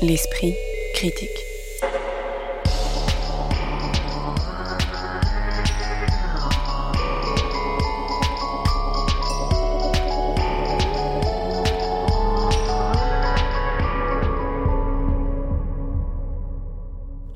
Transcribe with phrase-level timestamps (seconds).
[0.00, 0.54] L'esprit
[0.94, 1.28] critique.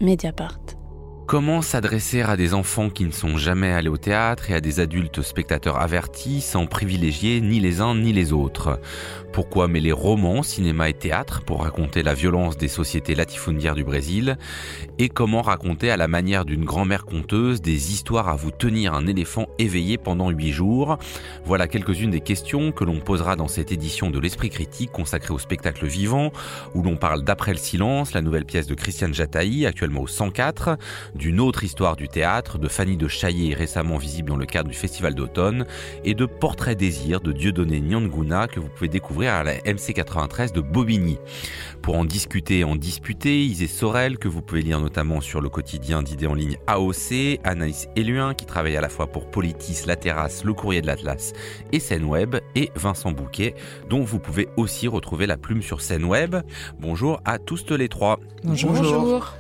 [0.01, 0.61] Mediapart.
[1.27, 4.81] Comment s'adresser à des enfants qui ne sont jamais allés au théâtre et à des
[4.81, 8.79] adultes spectateurs avertis sans privilégier ni les uns ni les autres?
[9.33, 14.37] Pourquoi mêler romans, cinéma et théâtre pour raconter la violence des sociétés latifondières du Brésil
[14.99, 19.07] Et comment raconter à la manière d'une grand-mère conteuse des histoires à vous tenir un
[19.07, 20.99] éléphant éveillé pendant huit jours?
[21.47, 25.39] Voilà quelques-unes des questions que l'on posera dans cette édition de l'Esprit critique consacrée au
[25.39, 26.31] spectacle vivant
[26.75, 30.77] où l'on parle d'Après le silence, la nouvelle pièce de Christiane Jataï, actuellement au 104,
[31.15, 34.77] d'une autre histoire du théâtre, de Fanny de Chaillet récemment visible dans le cadre du
[34.77, 35.65] Festival d'automne,
[36.05, 40.61] et de Portrait désir de Dieudonné Nyanguna que vous pouvez découvrir à la MC93 de
[40.61, 41.19] Bobigny.
[41.83, 45.49] Pour en discuter et en disputer, Isée Sorel, que vous pouvez lire notamment sur le
[45.49, 49.97] quotidien d'idées en ligne AOC, Anaïs Eluin, qui travaille à la fois pour Politis, La
[49.97, 51.33] Terrasse, Le Courrier de l'Atlas
[51.73, 53.55] et Scène Web, et Vincent Bouquet,
[53.89, 56.37] dont vous pouvez aussi retrouver la plume sur Scène Web.
[56.79, 58.21] Bonjour à tous les trois.
[58.45, 58.73] Bonjour.
[58.73, 59.35] Bonjour.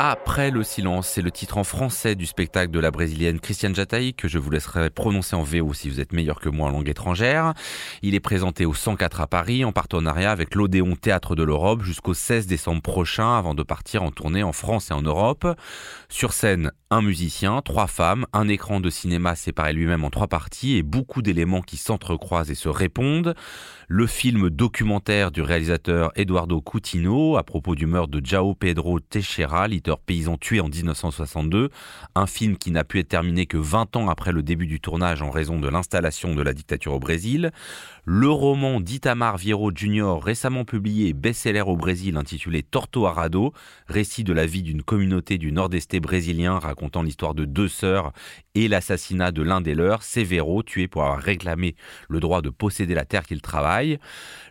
[0.00, 4.14] Après le silence, c'est le titre en français du spectacle de la brésilienne Christiane Jataï
[4.14, 6.88] que je vous laisserai prononcer en VO si vous êtes meilleur que moi en langue
[6.88, 7.52] étrangère.
[8.02, 12.14] Il est présenté au 104 à Paris en partenariat avec l'Odéon Théâtre de l'Europe jusqu'au
[12.14, 15.48] 16 décembre prochain avant de partir en tournée en France et en Europe.
[16.08, 20.76] Sur scène, un musicien, trois femmes, un écran de cinéma séparé lui-même en trois parties
[20.76, 23.34] et beaucoup d'éléments qui s'entrecroisent et se répondent.
[23.88, 29.66] Le film documentaire du réalisateur Eduardo Coutinho à propos du meurtre de Jao Pedro Teixeira,
[29.96, 31.70] paysan tué en 1962,
[32.14, 35.22] un film qui n'a pu être terminé que 20 ans après le début du tournage
[35.22, 37.52] en raison de l'installation de la dictature au Brésil,
[38.10, 40.16] le roman d'Itamar Vieiro Jr.
[40.22, 43.52] récemment publié best-seller au Brésil intitulé Torto Arado,
[43.86, 48.14] récit de la vie d'une communauté du nord-est brésilien racontant l'histoire de deux sœurs
[48.54, 51.76] et l'assassinat de l'un des leurs, Severo, tué pour avoir réclamé
[52.08, 53.98] le droit de posséder la terre qu'il travaille.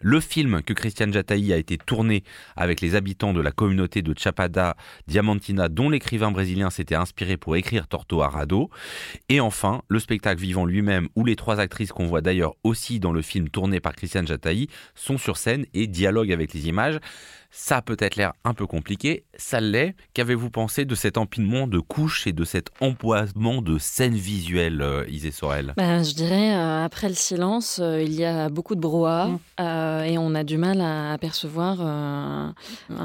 [0.02, 2.24] Le film que Christian Jataï a été tourné
[2.56, 7.56] avec les habitants de la communauté de Chapada Diamantina, dont l'écrivain brésilien s'était inspiré pour
[7.56, 8.70] écrire Torto Arado.
[9.30, 13.12] Et enfin, le spectacle vivant lui-même, où les trois actrices qu'on voit d'ailleurs aussi dans
[13.12, 17.00] le film tourné par Christiane Jataï sont sur scène et dialoguent avec les images.
[17.52, 19.96] Ça a peut-être l'air un peu compliqué, ça l'est.
[20.14, 25.06] Qu'avez-vous pensé de cet empilement de couches et de cet empoisement de scènes visuelles, euh,
[25.08, 25.74] Isée Sorel?
[25.78, 30.06] Ben, Je dirais, euh, après le silence, euh, il y a beaucoup de brouhaha mm.
[30.06, 32.54] et on a du mal à apercevoir un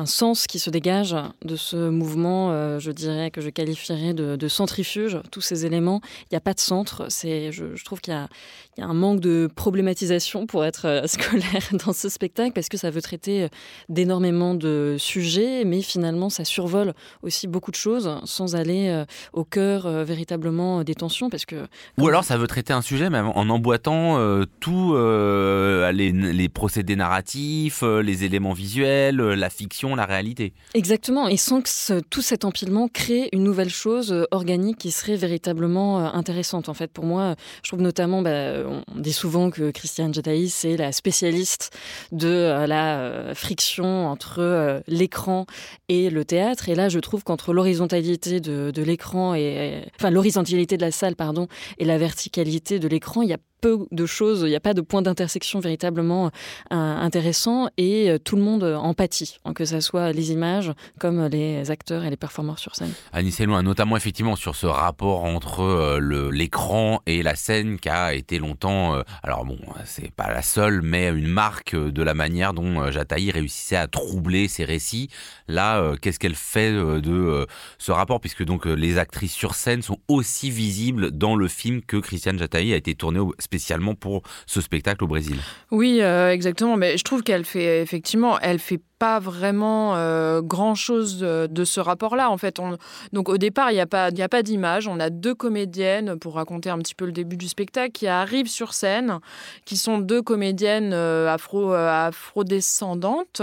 [0.07, 5.19] sens qui se dégage de ce mouvement, je dirais, que je qualifierais de, centrifuge.
[5.31, 7.07] Tous ces éléments, il n'y a pas de centre.
[7.09, 11.69] C'est, je, je trouve qu'il y y a un manque de problématisation pour être scolaire
[11.85, 13.49] dans ce spectacle parce que ça veut traiter
[13.89, 19.45] d'énormément de sujets, mais finalement, ça survole aussi beaucoup de choses sans aller euh, au
[19.45, 21.31] cœur euh, véritablement des tensions.
[21.31, 21.67] Parce que,
[21.99, 27.83] Ou alors, ça veut traiter un sujet, mais en emboîtant euh, tous les, procédés narratifs,
[27.83, 30.53] les éléments visuels, la fiction, la réalité.
[30.75, 36.13] Exactement, et sans que tout cet empilement crée une nouvelle chose organique qui serait véritablement
[36.15, 36.69] intéressante.
[36.69, 40.77] En fait, pour moi, je trouve notamment, bah, on dit souvent que Christiane Jataïs c'est
[40.77, 41.71] la spécialiste
[42.11, 45.47] de la friction euh, l'écran
[45.89, 46.69] et le théâtre.
[46.69, 51.49] Et là, je trouve qu'entre l'horizontalité de, l'écran et, enfin, l'horizontalité de la salle, pardon,
[51.79, 54.75] et la verticalité de l'écran, il y a peu de choses, il n'y a pas
[54.75, 56.31] de point d'intersection véritablement euh,
[56.71, 61.71] intéressant et euh, tout le monde empathie, hein, que ce soit les images comme les
[61.71, 62.93] acteurs et les performeurs sur scène.
[63.13, 68.15] Annie loin notamment effectivement sur ce rapport entre euh, l'écran et la scène qui a
[68.15, 72.91] été longtemps, alors bon, c'est pas la seule, mais une marque de la manière dont
[72.91, 75.09] Jataï réussissait à troubler ses récits.
[75.47, 77.47] Là, qu'est-ce qu'elle fait de
[77.79, 81.97] ce rapport, puisque donc les actrices sur scène sont aussi visibles dans le film que
[81.97, 85.37] Christiane Jataï a été tourné au spécialement pour ce spectacle au Brésil.
[85.71, 86.79] Oui, euh, exactement.
[86.79, 92.31] Mais je trouve qu'elle fait effectivement, elle fait pas vraiment euh, grand-chose de, ce rapport-là.
[92.31, 92.79] En fait, on,
[93.13, 94.87] donc au départ, il n'y a pas, a pas d'image.
[94.87, 98.47] On a deux comédiennes, pour raconter un petit peu le début du spectacle, qui arrivent
[98.47, 99.19] sur scène,
[99.65, 103.43] qui sont deux comédiennes euh, afro, euh, afro-descendantes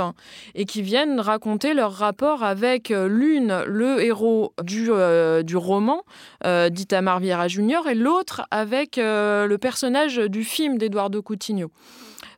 [0.55, 4.89] et qui viennent raconter leur rapport avec l'une, le héros du,
[5.43, 6.03] du roman
[6.45, 11.69] d'Itamar Vieira Junior, et l'autre avec le personnage du film d'Eduardo Coutinho.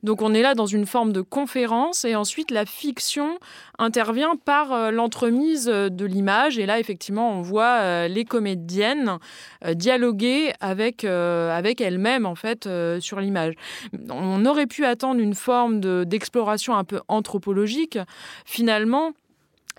[0.04, 3.38] Donc on est là dans une forme de conférence et ensuite la fiction
[3.78, 6.58] intervient par euh, l'entremise de l'image.
[6.58, 9.18] Et là, effectivement, on voit les comédiennes
[9.74, 12.68] dialoguer avec, avec elles-mêmes, en fait,
[13.00, 13.54] sur l'image.
[14.10, 17.98] On aurait pu attendre une forme d'exploration un peu anthropologique.
[18.46, 19.14] Finalement,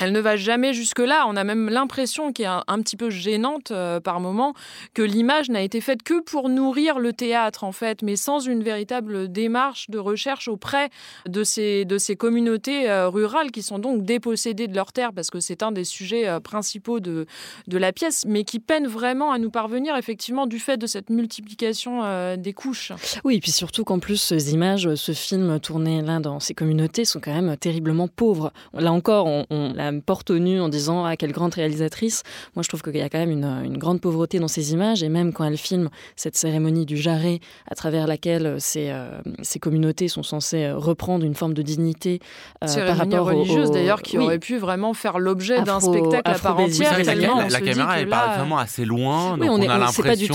[0.02, 1.26] elle ne va jamais jusque-là.
[1.28, 4.52] On a même l'impression qui est un, petit peu gênante euh, par moment
[4.94, 8.64] que l'image n'a été faite que pour nourrir le théâtre en fait, mais sans une
[8.64, 10.90] véritable démarche de recherche auprès
[11.28, 15.30] de ces, de ces communautés euh, rurales qui sont donc dépossédées de leurs terres parce
[15.30, 17.26] que c'est un des sujets euh, principaux de,
[17.68, 21.10] de la pièce, mais qui peinent vraiment à nous parvenir effectivement du fait de cette
[21.10, 22.92] multiplication des couches.
[23.24, 27.04] Oui, et puis surtout qu'en plus ces images, ce film tourné là dans ces communautés
[27.04, 28.52] sont quand même terriblement pauvres.
[28.74, 32.22] Là encore, on, on la porte au nu en disant ah quelle grande réalisatrice.
[32.54, 35.08] Moi je trouve qu'il y a quand même une, grande pauvreté dans ces images et
[35.08, 39.58] même quand elle filme cette cérémonie du jarret à travers laquelle euh, ces, euh, ces
[39.58, 42.20] communautés sont censées euh, reprendre une forme de dignité
[42.60, 46.98] par rapport religieuse d'ailleurs qui aurait pu vraiment faire l'objet d'un spectacle à part entière.
[46.98, 50.34] la, caméra elle parle vraiment assez loin donc on, a l'impression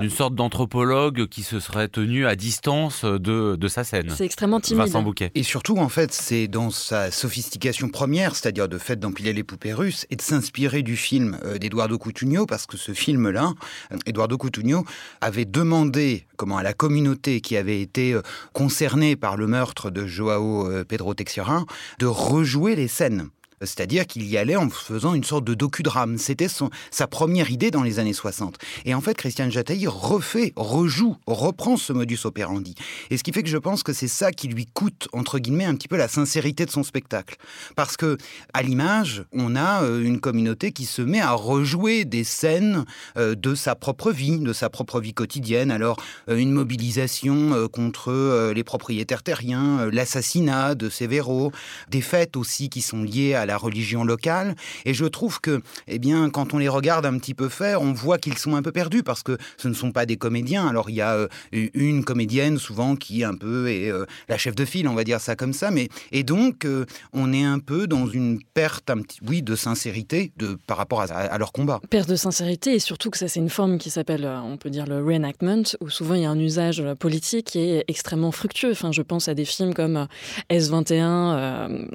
[0.00, 4.10] d'une sorte d'anthropologue qui se serait tenu à distance de, de sa scène.
[4.10, 4.90] C'est extrêmement timide.
[5.34, 9.74] Et surtout en fait c'est dans sa sophistication première c'est-à-dire de fait d'empiler les poupées
[9.74, 13.52] russes, et de s'inspirer du film euh, d'Eduardo Cutugno, parce que ce film-là,
[13.92, 14.84] euh, Eduardo Cutugno
[15.20, 18.22] avait demandé comment à la communauté qui avait été euh,
[18.52, 21.64] concernée par le meurtre de Joao Pedro Teixeira
[21.98, 23.28] de rejouer les scènes.
[23.66, 26.18] C'est-à-dire qu'il y allait en faisant une sorte de docudrame.
[26.18, 26.48] C'était
[26.90, 28.58] sa première idée dans les années 60.
[28.84, 32.74] Et en fait, Christian Jataï refait, rejoue, reprend ce modus operandi.
[33.10, 35.64] Et ce qui fait que je pense que c'est ça qui lui coûte, entre guillemets,
[35.64, 37.36] un petit peu la sincérité de son spectacle.
[37.76, 38.18] Parce que,
[38.52, 42.84] à l'image, on a euh, une communauté qui se met à rejouer des scènes
[43.16, 45.70] euh, de sa propre vie, de sa propre vie quotidienne.
[45.70, 45.96] Alors,
[46.28, 51.52] euh, une mobilisation contre les propriétaires terriens, l'assassinat de Severo,
[51.88, 54.54] des fêtes aussi qui sont liées à la religion locale.
[54.84, 57.92] Et je trouve que, eh bien, quand on les regarde un petit peu faire, on
[57.92, 60.66] voit qu'ils sont un peu perdus parce que ce ne sont pas des comédiens.
[60.66, 64.54] Alors il y a euh, une comédienne souvent qui un peu est euh, la chef
[64.54, 65.70] de file, on va dire ça comme ça.
[65.70, 69.56] Mais et donc euh, on est un peu dans une perte, un petit, oui, de
[69.56, 71.80] sincérité de par rapport à, leur combat.
[71.90, 74.86] Perte de sincérité et surtout que ça c'est une forme qui s'appelle, on peut dire
[74.86, 78.72] le reenactment, où souvent il y a un usage politique qui est extrêmement fructueux.
[78.72, 80.06] Enfin, je pense à des films comme
[80.50, 81.88] S21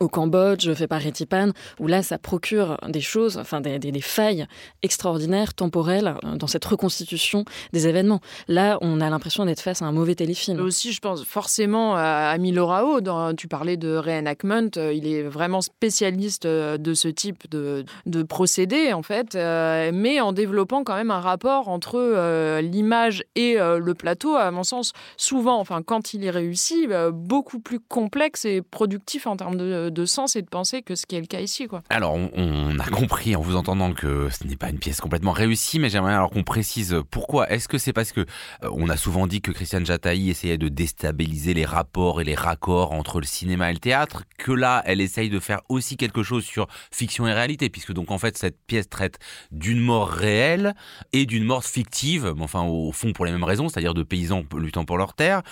[0.00, 4.46] au Cambodge, fait par Retipan, où là, ça procure des choses, enfin des, des, failles
[4.82, 8.20] extraordinaires, temporelles, euh, dans cette reconstitution des événements.
[8.48, 10.60] Là, on a l'impression d'être face à un mauvais téléfilm.
[10.60, 13.00] Aussi, je pense forcément à Milo Rao.
[13.36, 14.70] tu parlais de reenactment.
[14.76, 20.20] Euh, il est vraiment spécialiste euh, de ce type de, de procédé, en fait, mais
[20.20, 25.58] en développant quand même un rapport entre l'image et le plateau, à mon sens, souvent,
[25.58, 30.36] enfin, quand il est réussi, beaucoup plus complexe et productif en termes de de sens
[30.36, 31.66] et de penser que ce qui est le cas ici.
[31.66, 31.82] Quoi.
[31.90, 35.78] Alors, on, a compris en vous entendant que ce n'est pas une pièce complètement réussie,
[35.78, 37.50] mais j'aimerais alors qu'on précise pourquoi.
[37.50, 40.68] Est-ce que c'est parce que euh, on a souvent dit que Christiane Jataï essayait de
[40.68, 45.00] déstabiliser les rapports et les raccords entre le cinéma et le théâtre, que là, elle
[45.00, 48.58] essaye de faire aussi quelque chose sur fiction et réalité, puisque donc en fait, cette
[48.66, 49.18] pièce traite
[49.50, 50.74] d'une mort réelle
[51.12, 54.44] et d'une mort fictive, mais enfin au fond pour les mêmes raisons, c'est-à-dire de paysans
[54.56, 55.42] luttant pour leur terre,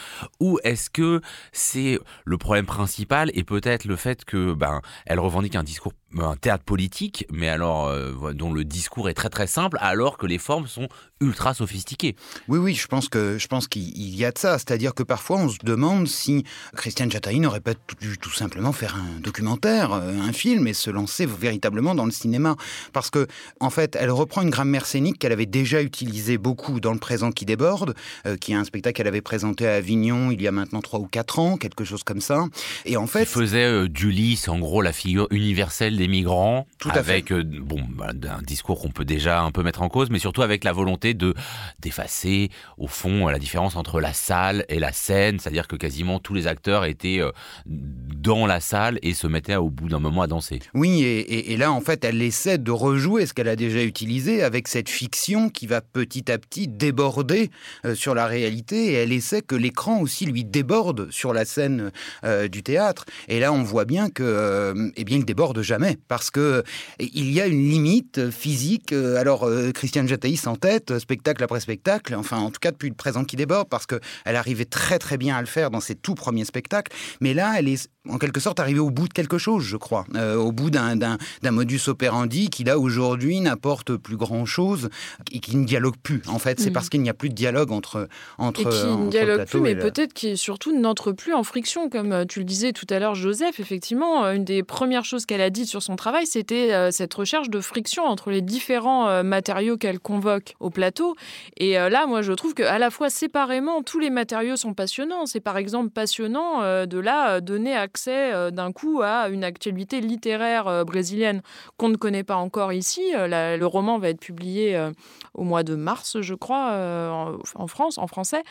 [0.41, 1.21] ou est-ce que
[1.53, 6.37] c'est le problème principal et peut-être le fait que ben elle revendique un discours un
[6.37, 10.39] théâtre politique, mais alors euh, dont le discours est très très simple, alors que les
[10.39, 10.89] formes sont
[11.21, 12.17] ultra sophistiquées.
[12.49, 15.39] Oui, oui, je pense que je pense qu'il y a de ça, c'est-à-dire que parfois
[15.39, 20.19] on se demande si Christiane Chataï n'aurait pas tout, tout, simplement faire un documentaire, euh,
[20.21, 22.57] un film, et se lancer véritablement dans le cinéma,
[22.93, 23.27] parce que
[23.61, 27.31] en fait, elle reprend une grammaire scénique qu'elle avait déjà utilisée beaucoup dans Le Présent
[27.31, 27.95] qui déborde,
[28.27, 31.01] euh, qui est un spectacle qu'elle avait présenté à Avignon il y a maintenant trois
[31.01, 32.47] ou quatre ans, quelque chose comme ça,
[32.85, 36.89] et en fait, il faisait du lys, en gros la figure universelle des migrants, Tout
[36.95, 40.19] avec euh, bon bah, un discours qu'on peut déjà un peu mettre en cause, mais
[40.19, 41.35] surtout avec la volonté de
[41.79, 46.33] d'effacer au fond la différence entre la salle et la scène, c'est-à-dire que quasiment tous
[46.33, 47.33] les acteurs étaient euh,
[47.67, 50.61] dans la salle et se mettaient au bout d'un moment à danser.
[50.73, 54.69] Oui, et, là en fait elle essaie de rejouer ce qu'elle a déjà utilisé avec
[54.69, 57.51] cette fiction qui va petit à petit déborder
[57.85, 61.93] euh, sur la réalité et elle essaie que l'écran aussi lui déborde sur la scène
[62.51, 63.05] du théâtre.
[63.29, 66.63] Et là on voit bien que eh bien il déborde jamais jamais, parce que
[66.99, 68.93] il y a une limite physique.
[68.93, 73.25] Alors, Christiane Jataïs en tête, spectacle après spectacle, enfin, en tout cas depuis le présent
[73.25, 74.01] qui déborde, parce qu'elle
[74.37, 76.93] arrivait très très bien à le faire dans ses tout premiers spectacles.
[77.21, 80.07] Mais là, elle est en quelque sorte arrivée au bout de quelque chose, je crois,
[80.37, 84.89] au bout d'un modus operandi qui là aujourd'hui n'apporte plus grand chose
[85.33, 86.23] et qui ne dialogue plus.
[86.27, 86.73] En fait, c'est mm.
[86.73, 88.61] parce qu'il n'y a plus de dialogue entre entre.
[88.61, 92.25] Et qui ne dialogue plus, mais peut-être qui surtout n'entre plus en friction, comme euh,
[92.25, 93.61] tu le disais tout à l'heure, Joseph.
[93.61, 97.13] Effectivement, euh, une des premières choses qu'elle a dites sur son travail, c'était euh, cette
[97.15, 101.17] recherche de friction entre les différents matériaux qu'elle convoque au plateau.
[101.57, 105.27] Et là, moi, je trouve qu'à la fois séparément, tous les matériaux sont passionnants.
[105.27, 111.43] C'est par exemple passionnant de là donner accès d'un coup à une actualité littéraire brésilienne
[111.77, 113.03] qu'on ne connaît pas encore ici.
[113.15, 114.91] le roman va être publié
[115.35, 116.73] au mois de mars, je crois,
[117.55, 118.43] en, France, en français.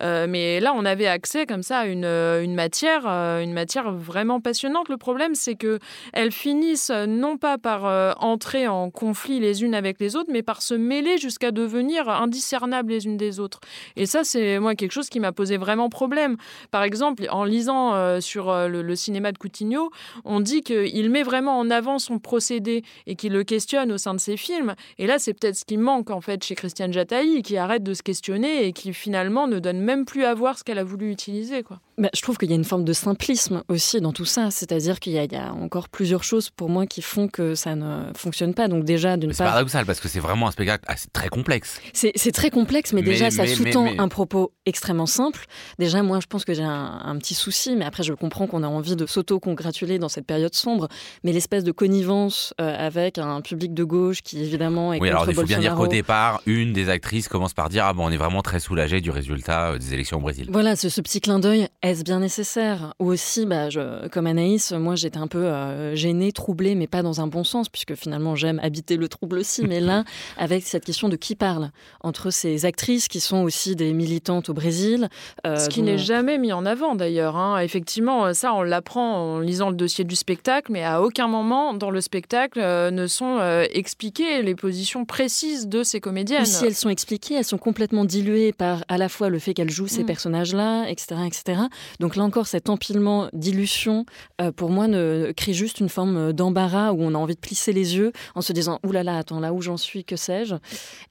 [0.00, 4.88] mais là, on avait accès comme ça à une, une matière, une matière vraiment passionnante.
[4.88, 5.78] Le problème, c'est que
[6.12, 6.32] elles
[6.76, 10.74] finissent non pas par entrer en conflit les unes avec les autres, mais par se
[10.74, 13.60] mêler jusqu'à devenir indiscernables les unes des autres.
[13.96, 16.36] Et ça, c'est moi quelque chose qui m'a posé vraiment problème.
[16.70, 19.90] Par exemple, en lisant sur le, le, cinéma de Coutinho,
[20.24, 24.14] on dit qu'il met vraiment en avant son procédé et qu'il le questionne au sein
[24.14, 24.74] de ses films.
[24.98, 27.94] Et là, c'est peut-être ce qui manque en fait chez Christiane Jataï, qui arrête de
[27.94, 31.10] se questionner et qui finalement ne donne même plus à voir ce qu'elle a voulu
[31.10, 31.62] utiliser.
[31.62, 31.78] Quoi.
[31.98, 35.00] Bah, je trouve qu'il y a une forme de simplisme aussi dans tout ça, c'est-à-dire
[35.00, 38.68] qu'il y, a encore plusieurs choses pour moi qui font que ça ne fonctionne pas.
[38.68, 41.80] Donc déjà, d'une part, c'est paradoxal parce que c'est vraiment un spectacle assez très complexe.
[41.94, 45.46] C'est très complexe, mais, déjà ça sous-tend un propos extrêmement simple.
[45.78, 48.68] Déjà, moi, je pense que j'ai un, petit souci, mais après, je comprends qu'on a
[48.68, 50.88] envie de s'auto-congratuler dans cette période sombre,
[51.24, 55.22] mais l'espèce de connivence euh, avec un public de gauche qui évidemment est oui, contre
[55.22, 58.06] alors il faut bien dire qu'au départ, une des actrices commence par dire ah bon,
[58.06, 60.48] on est vraiment très soulagé du résultat euh, des élections au Brésil.
[60.50, 62.94] Voilà, ce, ce petit clin d'œil est-ce bien nécessaire?
[62.98, 67.02] Ou aussi, bah, je, comme Anaïs, moi j'étais un peu euh, gênée, troublée, mais pas
[67.02, 70.04] dans un bon sens, puisque finalement j'aime habiter le trouble aussi, mais là,
[70.36, 71.70] avec cette question de qui parle?
[72.00, 75.08] Entre ces actrices qui sont aussi des militantes au Brésil.
[75.46, 77.36] Euh, Ce qui n'est jamais mis en avant d'ailleurs.
[77.36, 77.58] Hein.
[77.60, 81.90] Effectivement, ça on l'apprend en lisant le dossier du spectacle, mais à aucun moment dans
[81.90, 83.38] le spectacle euh, ne sont
[83.72, 86.46] expliquées les positions précises de ces comédiennes.
[86.46, 89.70] si elles sont expliquées, elles sont complètement diluées par à la fois le fait qu'elles
[89.70, 90.06] jouent ces mm.
[90.06, 91.62] personnages-là, etc., etc.
[92.00, 94.06] Donc là encore, cet empilement d'illusions,
[94.40, 97.72] euh, pour moi, ne, crée juste une forme d'embarras où on a envie de plisser
[97.72, 100.56] les yeux en se disant Ouh là là, attends, là où j'en suis, que sais-je?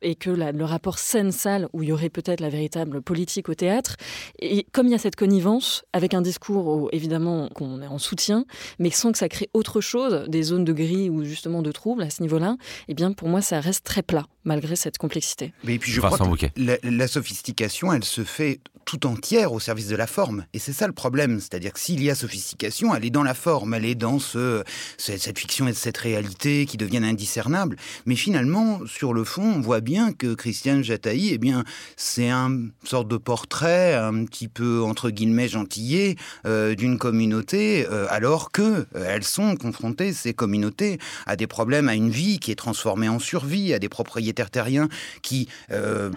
[0.01, 3.95] Et que le rapport scène-salle, où il y aurait peut-être la véritable politique au théâtre,
[4.39, 8.45] et comme il y a cette connivence, avec un discours évidemment qu'on est en soutien,
[8.79, 12.03] mais sans que ça crée autre chose, des zones de gris ou justement de troubles
[12.03, 12.57] à ce niveau-là,
[12.87, 15.53] eh bien pour moi, ça reste très plat, malgré cette complexité.
[15.63, 19.87] Mais puis je crois que la, la sophistication, elle se fait tout entière au service
[19.87, 20.45] de la forme.
[20.55, 21.41] Et c'est ça le problème.
[21.41, 24.63] C'est-à-dire que s'il y a sophistication, elle est dans la forme, elle est dans ce,
[24.97, 27.75] cette fiction et cette réalité qui deviennent indiscernables.
[28.05, 31.65] Mais finalement, sur le fond, on voit bien que Christiane Jataï, eh bien,
[31.97, 38.07] c'est un sorte de portrait un petit peu, entre guillemets, gentillé euh, d'une communauté, euh,
[38.09, 42.51] alors que euh, elles sont confrontées, ces communautés, à des problèmes, à une vie qui
[42.51, 44.87] est transformée en survie, à des propriétaires terriens
[45.21, 45.49] qui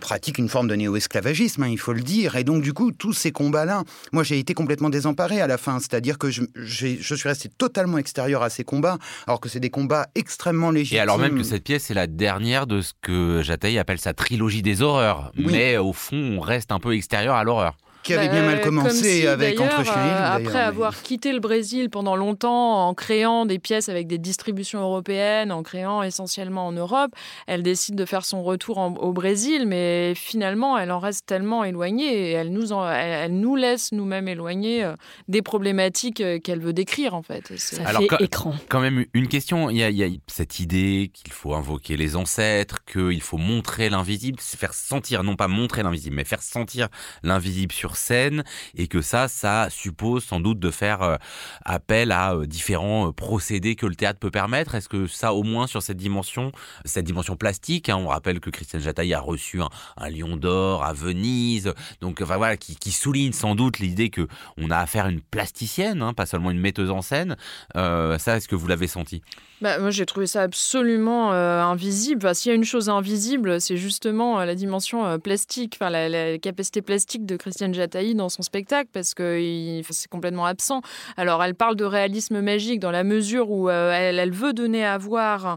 [0.00, 2.36] pratiquent une forme de néo-esclavagisme, hein, il faut le dire.
[2.36, 5.58] Et donc, donc du coup, tous ces combats-là, moi j'ai été complètement désemparé à la
[5.58, 9.60] fin, c'est-à-dire que je, je, suis resté totalement extérieur à ces combats, alors que c'est
[9.60, 10.98] des combats extrêmement légitimes.
[10.98, 14.12] Et alors même que cette pièce est la dernière de ce que Jataï appelle sa
[14.12, 18.28] trilogie des horreurs, mais au fond on reste un peu extérieur à l'horreur qui avait
[18.28, 22.88] bien mal bah, commencé avec Entre Chien euh, Après avoir quitté le Brésil pendant longtemps
[22.88, 27.12] en créant des pièces avec des distributions européennes, en créant essentiellement en Europe,
[27.46, 32.30] elle décide de faire son retour au Brésil, mais finalement, elle en reste tellement éloignée
[32.30, 34.94] et elle nous, elle, nous laisse nous-mêmes éloignés euh,
[35.28, 37.52] des problématiques euh, qu'elle veut décrire en fait.
[37.56, 38.54] Ça Alors, fait écran.
[38.68, 41.96] Quand même une question, il y a, il y a cette idée qu'il faut invoquer
[41.96, 46.88] les ancêtres, qu'il faut montrer l'invisible, faire sentir, non pas montrer l'invisible, mais faire sentir
[47.22, 48.44] l'invisible sur scène
[48.76, 51.16] et que ça, ça suppose sans doute de faire euh,
[51.64, 54.74] appel à euh, différents euh, procédés que le théâtre peut permettre.
[54.74, 56.52] Est-ce que ça, au moins sur cette dimension,
[56.84, 59.68] cette dimension plastique, hein, on rappelle que Christiane Jataille a reçu un,
[60.10, 64.26] lion d'or à Venise, donc enfin, voilà, qui, souligne sans doute l'idée que
[64.56, 67.36] on a affaire à une plasticienne, hein, pas seulement une metteuse en scène.
[67.74, 69.22] ça, est-ce que vous l'avez senti?
[69.60, 72.34] Bah, moi, j'ai trouvé ça absolument invisible.
[72.34, 77.26] S'il y a une chose invisible, c'est justement la dimension plastique, enfin la, capacité plastique
[77.26, 80.82] de Christiane Jataï dans son spectacle parce que c'est complètement absent.
[81.16, 84.98] Alors, elle parle de réalisme magique dans la mesure où elle, elle, veut donner à
[84.98, 85.56] voir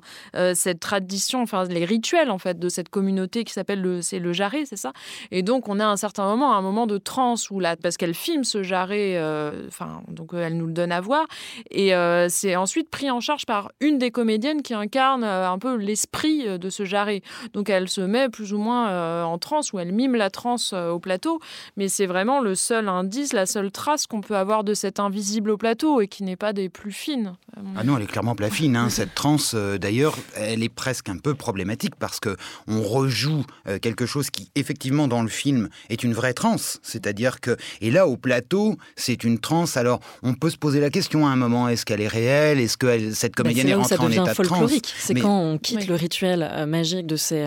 [0.53, 4.33] cette tradition, enfin les rituels en fait de cette communauté qui s'appelle le, c'est le
[4.33, 4.93] jarret, c'est ça?
[5.29, 8.15] Et donc, on a un certain moment, un moment de transe où là, parce qu'elle
[8.15, 9.21] filme ce jarret,
[9.67, 11.25] enfin, donc elle nous le donne à voir,
[11.69, 11.93] et
[12.29, 16.69] c'est ensuite pris en charge par une des comédiennes qui incarne un peu l'esprit de
[16.69, 17.21] ce jarret.
[17.53, 20.99] Donc, elle se met plus ou moins en transe ou elle mime la transe au
[20.99, 21.39] plateau,
[21.77, 25.51] mais c'est vraiment le seul indice, la seule trace qu'on peut avoir de cette invisible
[25.51, 27.33] au plateau et qui n'est pas des plus fines.
[27.75, 28.75] Ah non, elle est clairement pas fine.
[28.75, 28.89] Hein.
[29.01, 32.35] Cette transe, euh, d'ailleurs, elle est presque un peu problématique parce que
[32.67, 36.79] on rejoue euh, quelque chose qui, effectivement, dans le film, est une vraie transe.
[36.83, 39.77] C'est-à-dire que, et là, au plateau, c'est une transe.
[39.77, 42.59] Alors, on peut se poser la question à un moment est-ce qu'elle est réelle?
[42.59, 45.87] Est-ce que cette bah, comédienne est, rentrée en état de transe C'est quand on quitte
[45.87, 47.45] le rituel euh, magique de ces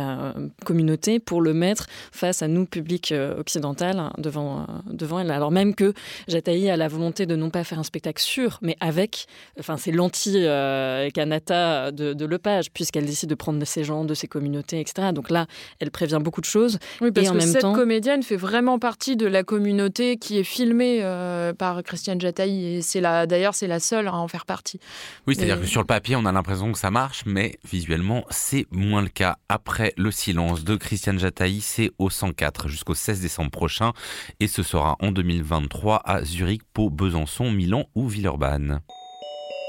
[0.65, 5.31] communautés pour le mettre face à nous, public occidental, hein, devant, devant elle.
[5.31, 5.93] Alors même que
[6.29, 9.27] Jataï a la volonté de non pas faire un spectacle sûr, mais avec,
[9.59, 15.09] enfin, c'est l'anti-Kanata de, Lepage, puisqu'elle décide de prendre ces gens, de ces communautés, etc.
[15.13, 15.47] Donc là,
[15.79, 16.79] elle prévient beaucoup de choses.
[17.01, 20.39] Oui, parce et en que même cette comédienne fait vraiment partie de la communauté qui
[20.39, 22.77] est filmée euh, par Christiane Jataï.
[22.77, 24.81] Et c'est la, d'ailleurs, c'est la seule à en faire partie.
[25.27, 28.67] Oui, c'est-à-dire que sur le papier, on a l'impression que ça marche, mais visuellement, c'est
[28.71, 29.37] moins le cas.
[29.49, 33.93] Après le silence de Christiane Jataï, c'est au 104 jusqu'au 16 décembre prochain.
[34.41, 38.81] Et ce sera en 2023 à Zurich, Pau, Besançon, Milan ou Villeurbanne.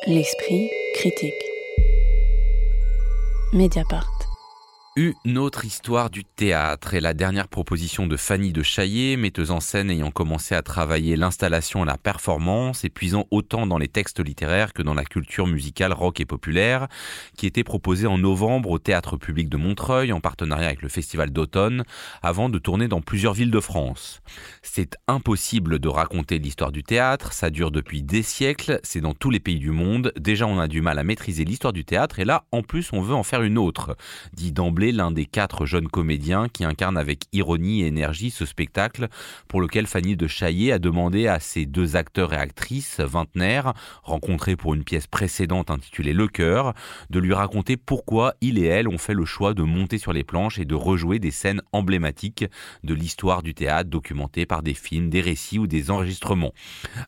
[0.08, 1.34] L'esprit critique.
[3.54, 4.15] Mediapart.
[4.98, 9.60] Une autre histoire du théâtre est la dernière proposition de Fanny de Chaillet, metteuse en
[9.60, 14.72] scène ayant commencé à travailler l'installation et la performance, épuisant autant dans les textes littéraires
[14.72, 16.88] que dans la culture musicale rock et populaire,
[17.36, 21.30] qui était proposée en novembre au Théâtre public de Montreuil en partenariat avec le Festival
[21.30, 21.84] d'automne,
[22.22, 24.22] avant de tourner dans plusieurs villes de France.
[24.62, 29.30] C'est impossible de raconter l'histoire du théâtre, ça dure depuis des siècles, c'est dans tous
[29.30, 32.26] les pays du monde, déjà on a du mal à maîtriser l'histoire du théâtre et
[32.26, 33.98] là en plus on veut en faire une autre,
[34.32, 39.08] dit d'emblée l'un des quatre jeunes comédiens qui incarne avec ironie et énergie ce spectacle
[39.48, 43.74] pour lequel Fanny de Chaillet a demandé à ses deux acteurs et actrices vingtenaires,
[44.04, 46.74] rencontrés pour une pièce précédente intitulée Le Cœur,
[47.10, 50.24] de lui raconter pourquoi il et elle ont fait le choix de monter sur les
[50.24, 52.46] planches et de rejouer des scènes emblématiques
[52.84, 56.54] de l'histoire du théâtre documentées par des films, des récits ou des enregistrements.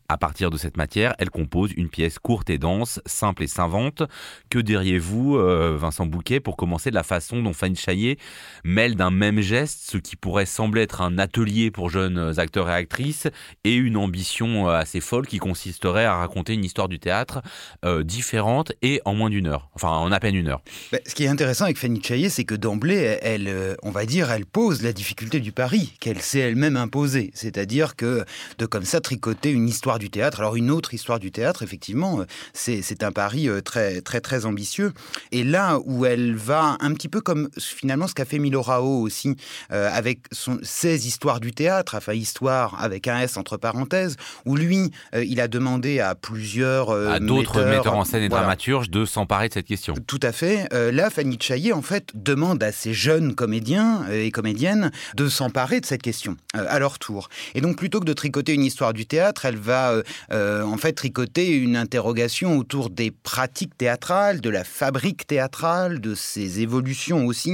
[0.10, 4.03] À partir de cette matière, elle compose une pièce courte et dense, simple et savante.
[4.50, 8.17] Que diriez-vous, euh, Vincent Bouquet, pour commencer de la façon dont Fanny Chaillet
[8.63, 12.74] mêle d'un même geste ce qui pourrait sembler être un atelier pour jeunes acteurs et
[12.74, 13.27] actrices
[13.63, 17.41] et une ambition euh, assez folle qui consisterait à raconter une histoire du théâtre
[17.86, 20.62] euh, différente et en moins d'une heure, enfin en à peine une heure.
[20.91, 24.05] Bah, ce qui est intéressant avec Fanny Chaillet, c'est que d'emblée, elle, euh, on va
[24.05, 28.25] dire, elle pose la difficulté du pari qu'elle s'est elle-même imposée, c'est-à-dire que
[28.57, 32.21] de comme ça tricoter une histoire du théâtre, alors une autre histoire du théâtre, effectivement,
[32.53, 34.93] c'est un pari très très très ambitieux.
[35.31, 39.35] Et là où elle va un petit peu comme finalement ce qu'a fait Milorao aussi
[39.72, 44.15] euh, avec son, ses histoires du théâtre, enfin histoire avec un S entre parenthèses,
[44.46, 48.29] où lui, euh, il a demandé à plusieurs euh, à d'autres metteurs, en scène et
[48.29, 49.96] dramaturges de s'emparer de cette question.
[50.07, 50.67] Tout à fait.
[50.72, 55.85] là, Fanny Chaillet, en fait, demande à ces jeunes comédiens et comédiennes de s'emparer de
[55.85, 57.29] cette question à leur tour.
[57.55, 59.93] Et donc, plutôt que de tricoter une histoire du théâtre, elle va
[60.31, 66.61] en fait tricoter une interrogation autour des pratiques théâtrales, de la fabrique théâtrale, de ses
[66.61, 67.47] évolutions aussi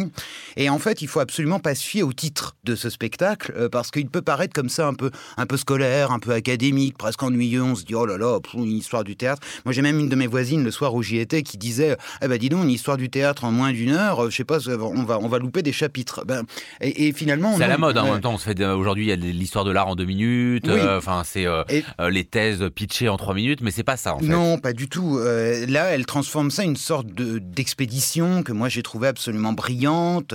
[0.58, 3.70] et en fait, il faut absolument pas se fier au titre de ce spectacle euh,
[3.70, 7.24] parce qu'il peut paraître comme ça un peu, un peu scolaire, un peu académique, presque
[7.24, 7.64] ennuyeux.
[7.64, 9.42] On se dit oh là là, une histoire du théâtre.
[9.66, 12.28] Moi, j'ai même une de mes voisines le soir où j'y étais qui disait eh
[12.28, 14.30] ben dis donc une histoire du théâtre en moins d'une heure.
[14.30, 16.24] Je sais pas, on va on va louper des chapitres.
[16.26, 16.44] Ben,
[16.82, 17.98] et, finalement, c'est à la mode.
[17.98, 19.96] Hein, en même temps, on se fait aujourd'hui il y a l'histoire de l'art en
[19.96, 20.68] deux minutes.
[20.68, 21.64] Euh, enfin, c'est euh,
[22.10, 24.26] les thèses pitchées en trois minutes, mais c'est pas ça en fait.
[24.26, 25.20] Non, pas du tout.
[25.20, 29.73] là, elle transforme ça une sorte d'expédition que moi j'ai trouvé absolument brillante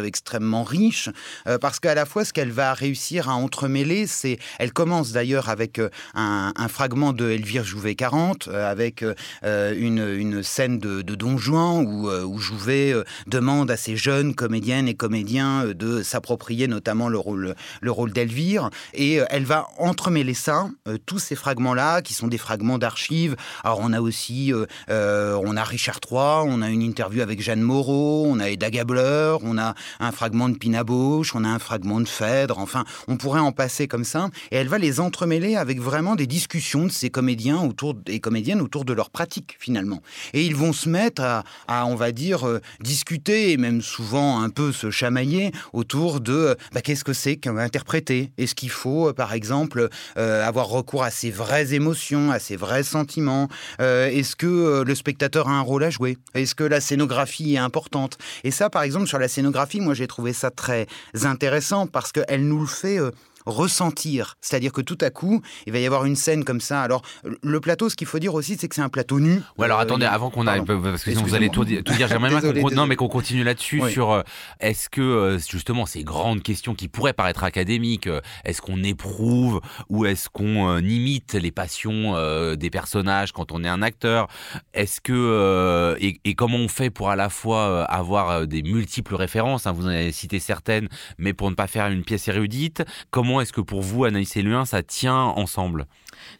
[0.05, 1.09] extrêmement riche,
[1.47, 4.39] euh, parce qu'à la fois, ce qu'elle va réussir à entremêler, c'est.
[4.59, 9.05] Elle commence d'ailleurs avec euh, un, fragment de Elvire Jouvet 40, euh, avec
[9.43, 12.95] une, une, scène de, Don Juan, où, Jouvet
[13.27, 18.71] demande à ces jeunes comédiennes et comédiens de s'approprier notamment le rôle, le rôle d'Elvire.
[18.95, 20.69] Et elle va entremêler ça,
[21.07, 23.37] tous ces fragments-là, qui sont des fragments d'archives.
[23.65, 24.53] Alors, on a aussi.
[24.89, 29.28] on a Richard III, on a une interview avec Jeanne Moreau, on a Eda Gabler,
[29.43, 33.17] On a un fragment de Pina Bausch, on a un fragment de Phèdre, enfin, on
[33.17, 34.29] pourrait en passer comme ça.
[34.51, 38.61] Et elle va les entremêler avec vraiment des discussions de ces comédiens autour, et comédiennes
[38.61, 40.03] autour de leur pratique, finalement.
[40.33, 44.51] Et ils vont se mettre à, on va dire, euh, discuter et même souvent un
[44.51, 49.89] peu se chamailler autour de bah, qu'est-ce que c'est qu'interpréter Est-ce qu'il faut, par exemple,
[50.17, 53.49] avoir recours à ses vraies émotions, à ses vrais sentiments?
[53.79, 56.19] Est-ce que le spectateur a un rôle à jouer?
[56.35, 58.19] Est-ce que la scénographie est importante?
[58.45, 60.87] Et ça, par exemple, sur la scénographie, moi j'ai trouvé ça très
[61.25, 63.11] intéressant parce qu'elle nous le fait euh,
[63.49, 64.37] ressentir.
[64.41, 66.83] C'est-à-dire que tout à coup, il va y avoir une scène comme ça.
[66.83, 67.03] Alors,
[67.43, 69.43] le plateau, ce qu'il faut dire aussi, c'est que c'est un plateau nu.
[69.57, 72.29] Ou alors, euh, attendez, avant qu'on aille, parce que sinon vous allez tout, dire, j'aimerais
[72.29, 74.23] bien qu'on non, mais qu'on continue là-dessus sur euh,
[74.61, 78.09] est-ce que euh, justement ces grandes questions qui pourraient paraître académiques,
[78.45, 82.15] est-ce qu'on éprouve ou est-ce qu'on imite les passions
[82.55, 84.29] des personnages quand on est un acteur?
[84.75, 89.67] Est-ce que et, et, comment on fait pour à la fois avoir des multiples références?
[89.67, 92.85] Hein, Vous en avez cité certaines, mais pour ne pas faire une pièce érudite.
[93.11, 95.87] Comment est-ce que pour vous, Anaïs et Luin, ça tient ensemble?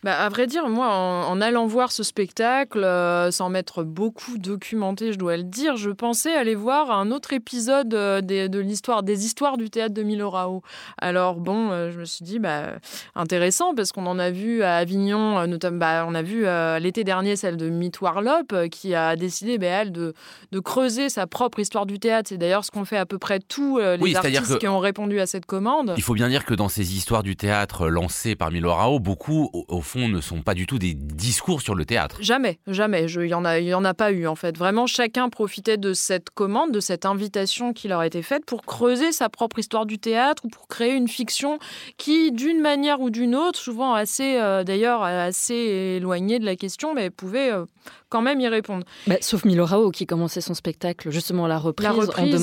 [0.05, 5.13] Bah, à vrai dire, moi, en, allant voir ce spectacle, euh, sans m'être beaucoup documenté,
[5.13, 9.03] je dois le dire, je pensais aller voir un autre épisode euh, des, de l'histoire,
[9.03, 10.63] des histoires du théâtre de Milorao.
[10.99, 12.75] Alors, bon, euh, je me suis dit, bah,
[13.17, 16.47] intéressant, parce qu'on en a vu à Avignon, notamment, bah, on a vu
[16.81, 20.15] l'été dernier celle de Meet Warlop, qui a décidé, bah, elle, de,
[20.53, 22.29] de, creuser sa propre histoire du théâtre.
[22.29, 25.27] C'est d'ailleurs ce qu'ont fait à peu près tous les artistes qui ont répondu à
[25.27, 25.95] cette commande.
[25.97, 29.81] Il faut bien dire que dans ces histoires du théâtre lancées par Milorao, beaucoup, au
[29.81, 32.19] fond, ne sont pas du tout des discours sur le théâtre.
[32.21, 33.07] Jamais, jamais.
[33.11, 34.57] Il n'y en, a, en a pas eu, en fait.
[34.57, 39.11] Vraiment, chacun profitait de cette commande, de cette invitation qui leur été faite pour creuser
[39.11, 41.59] sa propre histoire du théâtre ou pour créer une fiction
[41.97, 46.95] qui, d'une manière ou d'une autre, souvent assez, euh, d'ailleurs, assez éloignée de la question,
[46.95, 47.65] mais pouvait euh,
[48.09, 48.85] quand même y répondre.
[49.07, 51.89] Bah, sauf Milorao qui commençait son spectacle justement à la reprise,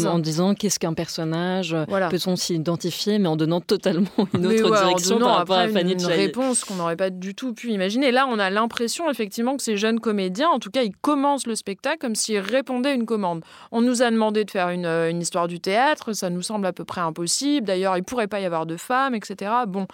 [0.06, 1.75] En, disant qu'est-ce qu'un personnage,
[2.10, 6.06] peut-on s'y identifier, mais en donnant totalement une autre direction par rapport à Fanny Une
[6.06, 8.12] réponse qu'on n'aurait pas du tout pu imaginer.
[8.12, 11.56] Là, on a l'impression effectivement que ces jeunes comédiens, en tout cas, ils commencent le
[11.56, 13.43] spectacle comme s'ils répondaient à une commande.
[13.71, 16.65] On nous a demandé de faire une, euh, une histoire du théâtre, ça nous semble
[16.65, 17.65] à peu près impossible.
[17.65, 19.51] D'ailleurs, il pourrait pas y avoir de femmes, etc.
[19.67, 19.88] Bon,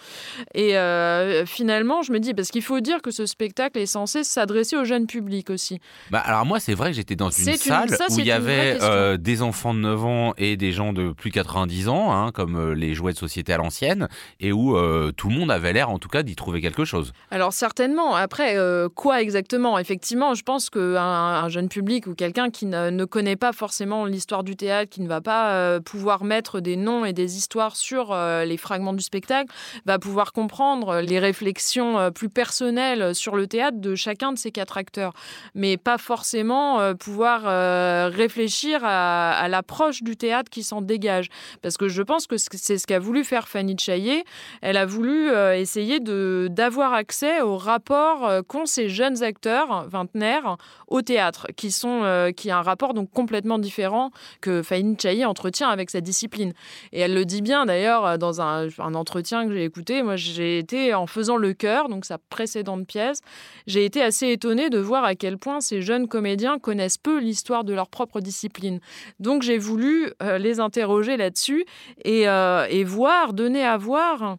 [0.53, 4.23] et euh, finalement, je me dis parce qu'il faut dire que ce spectacle est censé
[4.23, 5.60] s'adresser au jeune public aussi.
[6.09, 9.17] Bah, alors moi, c'est vrai que j'étais dans une salle où il y avait euh,
[9.17, 12.55] des enfants de 9 ans et des gens de plus de 90 ans, hein, comme
[12.55, 14.07] euh, les jouets de société à l'ancienne,
[14.39, 17.13] et où euh, tout le monde avait l'air en tout cas d'y trouver quelque chose.
[17.29, 18.15] Alors certainement.
[18.15, 18.55] Après,
[18.95, 19.77] quoi exactement?
[19.79, 24.43] Effectivement, je pense qu'un un jeune public ou quelqu'un qui ne, connaît pas forcément l'histoire
[24.43, 28.57] du théâtre, qui ne va pas pouvoir mettre des noms et des histoires sur les
[28.57, 29.53] fragments du spectacle,
[29.85, 34.77] va pouvoir comprendre les réflexions plus personnelles sur le théâtre de chacun de ces quatre
[34.77, 35.13] acteurs
[35.55, 41.27] mais pas forcément euh, pouvoir euh, réfléchir à, l'approche du théâtre qui s'en dégage.
[41.61, 44.23] Parce que je pense que c'est ce qu'a voulu faire Fanny Chaillet.
[44.61, 51.01] Elle a voulu euh, essayer d'avoir accès au rapport qu'ont ces jeunes acteurs vingtenaires au
[51.01, 54.11] théâtre, qui, sont, qui a un rapport donc complètement différent
[54.41, 56.53] que Fanny Chaillet entretient avec sa discipline.
[56.91, 60.03] Et elle le dit bien d'ailleurs dans un, un entretien que j'ai écouté.
[60.03, 63.21] Moi, j'ai été en faisant le cœur, donc sa précédente pièce,
[63.67, 67.73] j'ai été assez étonnée de voir à quel ces jeunes comédiens connaissent peu l'histoire de
[67.73, 68.79] leur propre discipline.
[69.19, 71.65] Donc j'ai voulu euh, les interroger là-dessus
[72.05, 74.37] et, euh, et voir, donner à voir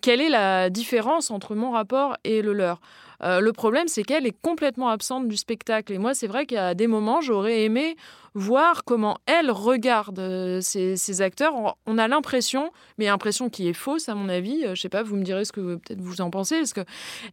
[0.00, 2.80] quelle est la différence entre mon rapport et le leur.
[3.22, 5.92] Euh, le problème, c'est qu'elle est complètement absente du spectacle.
[5.92, 7.96] Et moi, c'est vrai qu'à des moments, j'aurais aimé
[8.36, 11.54] voir comment elle regarde euh, ces, acteurs.
[11.86, 15.02] On a l'impression, mais l'impression qui est fausse à mon avis, euh, je sais pas,
[15.02, 16.84] vous me direz ce que peut-être vous en pensez, est-ce que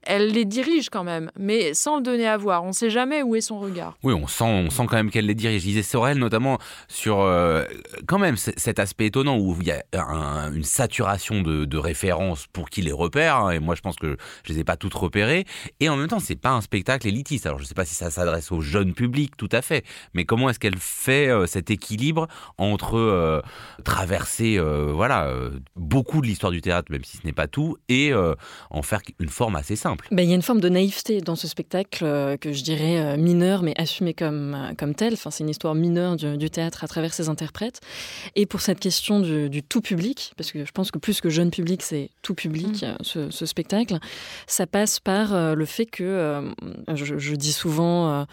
[0.03, 2.63] elle les dirige quand même, mais sans le donner à voir.
[2.63, 3.97] On ne sait jamais où est son regard.
[4.03, 5.61] Oui, on sent, on sent quand même qu'elle les dirige.
[5.61, 7.65] Je disais Sorel notamment sur euh,
[8.07, 9.83] quand même cet aspect étonnant où il y a
[10.53, 13.37] une saturation de, références pour qui les repère.
[13.37, 15.45] Hein, et moi, je pense que je les ai pas toutes repérées.
[15.81, 17.45] Et en même temps, c'est pas un spectacle élitiste.
[17.45, 19.83] Alors, je sais pas si ça s'adresse au jeune public, tout à fait.
[20.13, 22.27] Mais comment est-ce qu'elle fait euh, cet équilibre
[22.57, 23.41] entre euh,
[23.83, 25.31] traverser euh, voilà
[25.75, 28.11] beaucoup de l'histoire du théâtre, même si ce n'est pas tout, et
[28.69, 30.07] en faire une forme assez simple.
[30.11, 33.63] Ben, il y a une forme de naïveté dans ce spectacle que je dirais mineur,
[33.63, 35.13] mais assumé comme, comme tel.
[35.13, 37.81] Enfin, c'est une histoire mineure du, théâtre à travers ses interprètes.
[38.35, 41.51] Et pour cette question du, tout public, parce que je pense que plus que jeune
[41.51, 43.31] public, c'est tout public, mmh.
[43.31, 43.97] ce, spectacle,
[44.47, 46.53] ça passe par le fait que,
[46.93, 48.25] je, je, dis souvent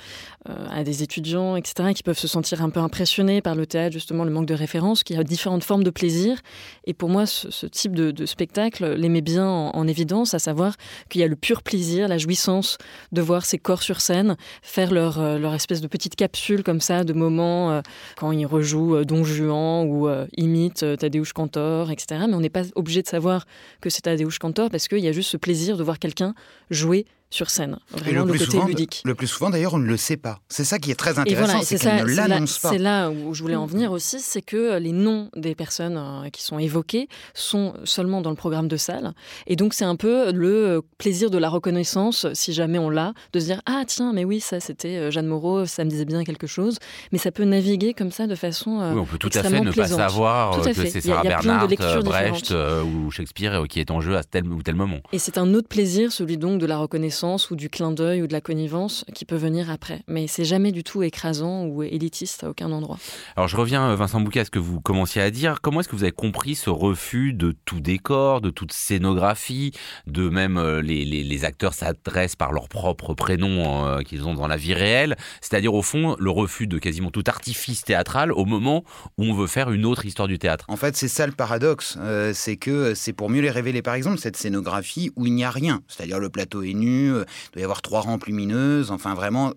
[0.47, 4.25] à des étudiants, etc., qui peuvent se sentir un peu impressionné par le théâtre, justement,
[4.25, 6.39] le manque de références, qu'il y a différentes formes de plaisir.
[6.85, 10.77] Et pour moi, ce, type de, spectacle les met bien en, évidence, à savoir
[11.09, 12.79] qu'il y a le pur plaisir, la jouissance
[13.13, 16.81] de voir ces corps sur scène faire leur, euh, leur espèce de petite capsule comme
[16.81, 17.81] ça, de moments euh,
[18.17, 22.25] quand ils rejouent Don Juan ou imitent Tadeusz Cantor, etc.
[22.29, 23.47] Mais on n'est pas obligé de savoir
[23.81, 26.35] que c'est Tadeusz Cantor parce qu'il y a juste ce plaisir de voir quelqu'un
[26.71, 27.79] jouer sur scène.
[27.93, 29.03] Vraiment le, côté ludique.
[29.05, 30.41] Le plus souvent, d'ailleurs, on ne le sait pas.
[30.49, 32.71] C'est ça qui est très intéressant, c'est qu'on ne l'annonce pas.
[32.71, 36.29] C'est là où je voulais en venir aussi, c'est que les noms des personnes euh,
[36.31, 39.15] qui sont évoquées sont seulement dans le programme de salle.
[39.47, 43.39] Et donc, c'est un peu le plaisir de la reconnaissance, si jamais on l'a, de
[43.39, 46.25] se dire Ah, tiens, mais oui, ça, c'était euh, Jeanne Moreau, ça me disait bien
[46.25, 46.79] quelque chose.
[47.13, 48.81] Mais ça peut naviguer comme ça de façon.
[48.81, 52.51] Euh, oui, on peut tout à fait ne pas savoir que c'est Sarah Bernhardt, Brecht
[52.51, 54.99] ou Shakespeare qui est en jeu à tel ou tel moment.
[55.13, 58.27] Et c'est un autre plaisir, celui donc de la reconnaissance ou du clin d'œil ou
[58.27, 60.01] de la connivence qui peut venir après.
[60.09, 62.99] Mais c'est jamais du tout écrasant ou élitiste à aucun endroit.
[63.37, 65.61] Alors je reviens, euh, Vincent Bouquet, à ce que vous commenciez à dire.
[65.61, 69.73] Comment est-ce que vous avez compris ce refus de tout décor, de toute scénographie,
[70.07, 74.47] de même euh, les, les, acteurs s'adressent par leur propre prénom euh, qu'ils ont dans
[74.47, 75.17] la vie réelle?
[75.43, 78.85] C'est-à-dire au fond le refus de quasiment tout artifice théâtral au moment
[79.19, 80.65] où on veut faire une autre histoire du théâtre.
[80.69, 81.99] En fait, c'est ça le paradoxe.
[82.33, 83.83] c'est que c'est pour mieux les révéler.
[83.83, 85.83] Par exemple, cette scénographie où il n'y a rien.
[85.87, 89.53] C'est-à-dire le plateau est nu, il doit y avoir trois rampes lumineuses, enfin vraiment,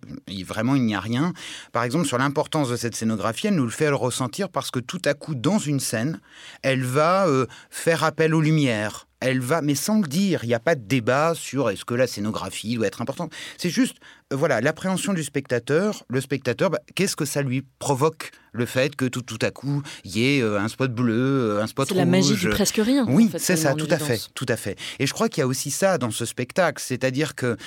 [0.45, 1.33] vraiment il n'y a rien.
[1.71, 4.79] Par exemple, sur l'importance de cette scénographie, elle nous le fait le ressentir parce que
[4.79, 6.19] tout à coup, dans une scène,
[6.61, 10.53] elle va euh, faire appel aux lumières, elle va, mais sans le dire, il n'y
[10.53, 13.31] a pas de débat sur est-ce que la scénographie doit être importante.
[13.57, 13.95] C'est juste,
[14.33, 16.03] euh, voilà, l'appréhension du spectateur.
[16.09, 19.81] Le spectateur, bah, qu'est-ce que ça lui provoque le fait que tout, tout à coup
[20.03, 21.97] il y ait euh, un spot bleu, euh, un spot rouge.
[21.97, 23.05] C'est la magie du presque rien.
[23.07, 24.77] Oui, c'est ça, tout à fait, tout à fait.
[24.99, 27.57] Et je crois qu'il y a aussi ça dans ce spectacle, c'est-à-dire que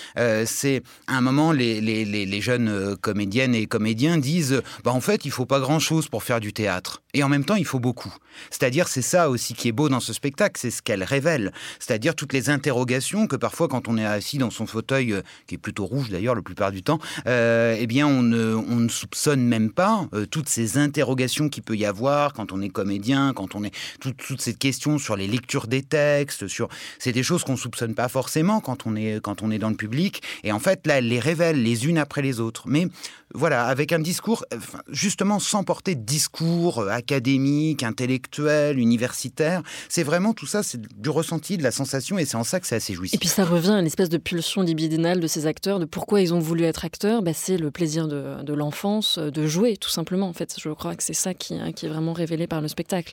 [0.44, 5.24] c'est à un moment les, les, les, jeunes comédiennes et comédiens disent, bah en fait
[5.24, 8.14] il faut pas grand-chose pour faire du théâtre, et en même temps il faut beaucoup.
[8.50, 11.45] C'est-à-dire c'est ça aussi qui est beau dans ce spectacle, c'est ce qu'elle révèle,
[11.78, 15.14] c'est-à-dire toutes les interrogations que parfois quand on est assis dans son fauteuil,
[15.46, 18.54] qui est plutôt rouge d'ailleurs le plus plupart du temps, euh, eh bien, on ne,
[18.54, 22.62] on ne, soupçonne même pas euh, toutes ces interrogations qu'il peut y avoir quand on
[22.62, 27.12] est comédien, quand on est toutes ces questions sur les lectures des textes, sur c'est
[27.12, 30.22] des choses qu'on soupçonne pas forcément quand on est quand on est dans le public.
[30.44, 32.62] Et en fait, là, elle les révèle les unes après les autres.
[32.66, 32.88] Mais
[33.34, 34.46] voilà, avec un discours,
[34.88, 39.62] justement sans porter de discours euh, académique, intellectuel, universitaire.
[39.88, 42.66] C'est vraiment tout ça, c'est du ressenti, de la sensation, et c'est en ça que
[42.66, 43.14] c'est assez jouissif.
[43.14, 46.20] Et puis ça revient à une espèce de pulsion libidinale de ces acteurs, de pourquoi
[46.20, 47.22] ils ont voulu être acteurs.
[47.22, 50.28] Bah, c'est le plaisir de, l'enfance, de jouer, tout simplement.
[50.28, 52.68] En fait, je crois que c'est ça qui, hein, qui, est vraiment révélé par le
[52.68, 53.12] spectacle.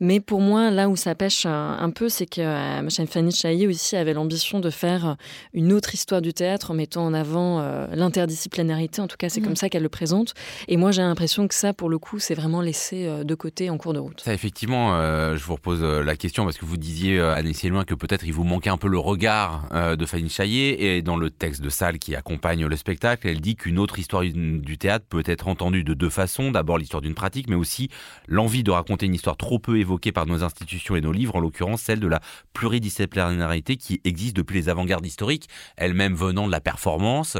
[0.00, 3.96] Mais pour moi, là où ça pêche un, peu, c'est que euh, Fanny Chailly aussi
[3.96, 5.16] avait l'ambition de faire
[5.54, 9.00] une autre histoire du théâtre en mettant en avant euh, l'interdisciplinarité.
[9.00, 9.44] En tout cas, c'est mmh.
[9.44, 10.34] comme ça qu'elle le présente.
[10.68, 13.70] Et moi, j'ai l'impression que ça, pour le coup, c'est vraiment laissé euh, de côté
[13.70, 14.20] en cours de route.
[14.24, 17.84] Ça, effectivement, euh, je vous repose euh, la question parce que vous disiez, Anne loin
[17.84, 20.82] que peut-être il vous manquait un peu le regard de Fanny Chaillet.
[20.82, 24.22] Et dans le texte de salle qui accompagne le spectacle, elle dit qu'une autre histoire
[24.22, 26.50] du théâtre peut être entendue de deux façons.
[26.50, 27.88] D'abord, l'histoire d'une pratique, mais aussi
[28.28, 31.40] l'envie de raconter une histoire trop peu évoquée par nos institutions et nos livres, en
[31.40, 32.20] l'occurrence celle de la
[32.52, 37.38] pluridisciplinarité qui existe depuis les avant-gardes historiques, elle-même venant de la performance.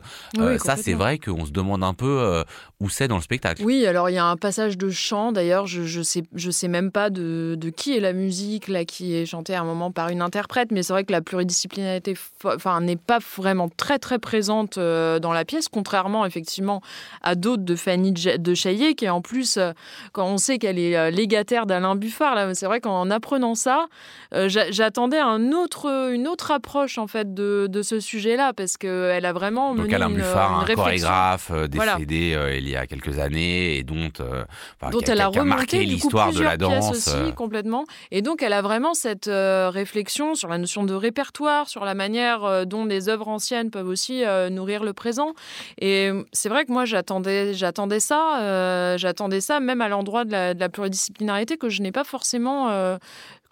[0.58, 2.44] ça, c'est vrai qu'on se demande un peu
[2.82, 3.62] où c'est dans le spectacle.
[3.64, 6.66] Oui, alors il y a un passage de chant, d'ailleurs, je, je sais, je sais
[6.66, 9.92] même pas de, de, qui est la musique là qui est chantée à un moment
[9.92, 12.14] par une interprète, mais c'est vrai que la pluridisciplinarité
[12.44, 16.82] enfin, n'est pas vraiment très très présente euh, dans la pièce, contrairement effectivement
[17.22, 19.70] à d'autres de Fanny de Chaillet, qui est en plus, euh,
[20.10, 23.86] quand on sait qu'elle est euh, légataire d'Alain Buffard, là, c'est vrai qu'en apprenant ça,
[24.32, 29.32] j'attendais un autre, une autre approche en fait de, de ce sujet-là, parce qu'elle a
[29.32, 34.44] vraiment Donc Alain Buffard, un chorégraphe décédé il y a quelques années et dont, euh,
[34.90, 36.90] dont elle a, marqué l'histoire de la danse.
[36.90, 37.32] Aussi, euh.
[37.32, 37.84] complètement.
[38.10, 42.66] Et donc elle a vraiment cette réflexion sur la notion de répertoire, sur la manière
[42.66, 45.34] dont les œuvres anciennes peuvent aussi nourrir le présent.
[45.80, 50.68] Et c'est vrai que moi j'attendais, j'attendais ça, j'attendais ça même à l'endroit de la
[50.68, 52.98] pluridisciplinarité que je n'ai pas forcément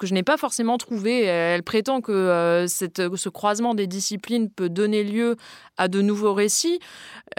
[0.00, 1.24] que je n'ai pas forcément trouvé.
[1.24, 5.36] Elle prétend que euh, cette, ce croisement des disciplines peut donner lieu
[5.76, 6.80] à de nouveaux récits.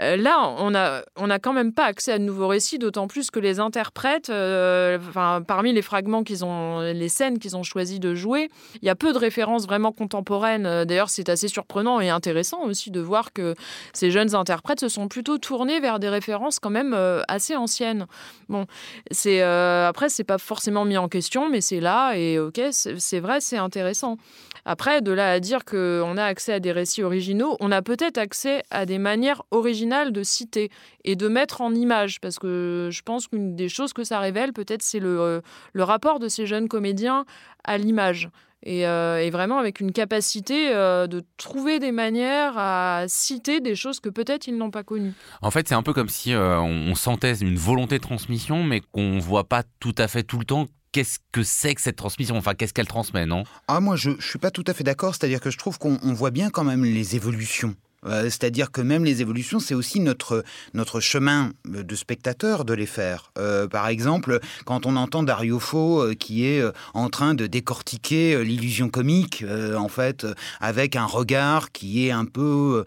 [0.00, 3.08] Euh, là, on n'a on a quand même pas accès à de nouveaux récits, d'autant
[3.08, 4.98] plus que les interprètes, euh,
[5.46, 8.48] parmi les fragments qu'ils ont, les scènes qu'ils ont choisi de jouer,
[8.80, 10.84] il y a peu de références vraiment contemporaines.
[10.84, 13.54] D'ailleurs, c'est assez surprenant et intéressant aussi de voir que
[13.92, 16.96] ces jeunes interprètes se sont plutôt tournés vers des références quand même
[17.26, 18.06] assez anciennes.
[18.48, 18.66] Bon,
[19.10, 23.40] c'est après, c'est pas forcément mis en question, mais c'est là et ok, c'est vrai,
[23.40, 24.16] c'est intéressant.
[24.64, 28.18] Après, de là à dire qu'on a accès à des récits originaux, on a peut-être
[28.18, 30.70] accès à des manières originales de citer
[31.04, 34.52] et de mettre en image, parce que je pense qu'une des choses que ça révèle,
[34.52, 35.40] peut-être, c'est le, euh,
[35.72, 37.24] le rapport de ces jeunes comédiens
[37.64, 38.28] à l'image.
[38.64, 43.98] Et, euh, vraiment avec une capacité euh, de trouver des manières à citer des choses
[43.98, 45.14] que peut-être ils n'ont pas connues.
[45.40, 49.14] En fait, c'est un peu comme si on sentait une volonté de transmission, mais qu'on
[49.14, 52.36] ne voit pas tout à fait tout le temps qu'est-ce que c'est que cette transmission?
[52.36, 53.44] Enfin, qu'est-ce qu'elle transmet, non?
[53.66, 55.14] Ah, moi, je ne suis pas tout à fait d'accord.
[55.14, 57.74] C'est-à-dire que je trouve qu'on voit bien quand même les évolutions
[58.06, 62.86] euh, c'est-à-dire que même les évolutions, c'est aussi notre, notre chemin de spectateur de les
[62.86, 63.32] faire.
[63.38, 66.62] Euh, par exemple, quand on entend Dario Fo euh, qui est
[66.94, 69.44] en train de décortiquer l'illusion comique,
[69.76, 70.26] en fait,
[70.60, 72.84] avec un regard qui est un peu,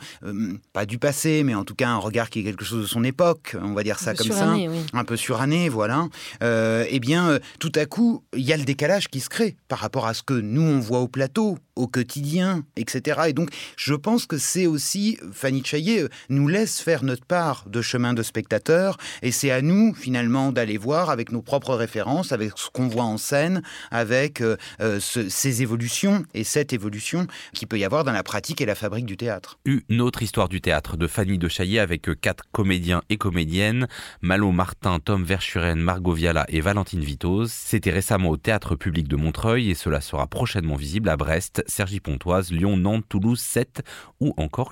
[0.73, 3.03] pas du passé, mais en tout cas un regard qui est quelque chose de son
[3.03, 4.53] époque, on va dire ça comme ça,
[4.93, 6.07] un peu suranné, voilà.
[6.41, 10.05] eh bien, tout à coup, il y a le décalage qui se crée par rapport
[10.07, 13.21] à ce que nous on voit au plateau, au quotidien, etc.
[13.27, 17.65] Et donc, je pense que c'est aussi, Fanny Chaillet euh, nous laisse faire notre part
[17.67, 22.31] de chemin de spectateur, et c'est à nous, finalement, d'aller voir avec nos propres références,
[22.31, 27.67] avec ce qu'on voit en scène, avec euh, euh, ces évolutions et cette évolution qu'il
[27.67, 29.59] peut y avoir dans la pratique et la fabrique du théâtre.
[29.65, 33.87] Une autre histoire du théâtre de Fanny de Chaillet avec quatre comédiens et comédiennes,
[34.21, 37.51] Malo Martin, Tom Verschuren, Margot Viala et Valentine Vitoz.
[37.51, 41.99] C'était récemment au Théâtre public de Montreuil et cela sera prochainement visible à Brest Sergi
[41.99, 43.83] Pontoise, Lyon, Nantes, Toulouse, Sète
[44.19, 44.71] ou encore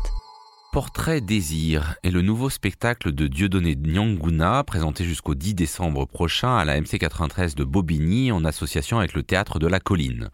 [0.71, 6.63] Portrait Désir est le nouveau spectacle de Dieudonné Nyanguna présenté jusqu'au 10 décembre prochain à
[6.63, 10.29] la MC93 de Bobigny en association avec le Théâtre de la Colline.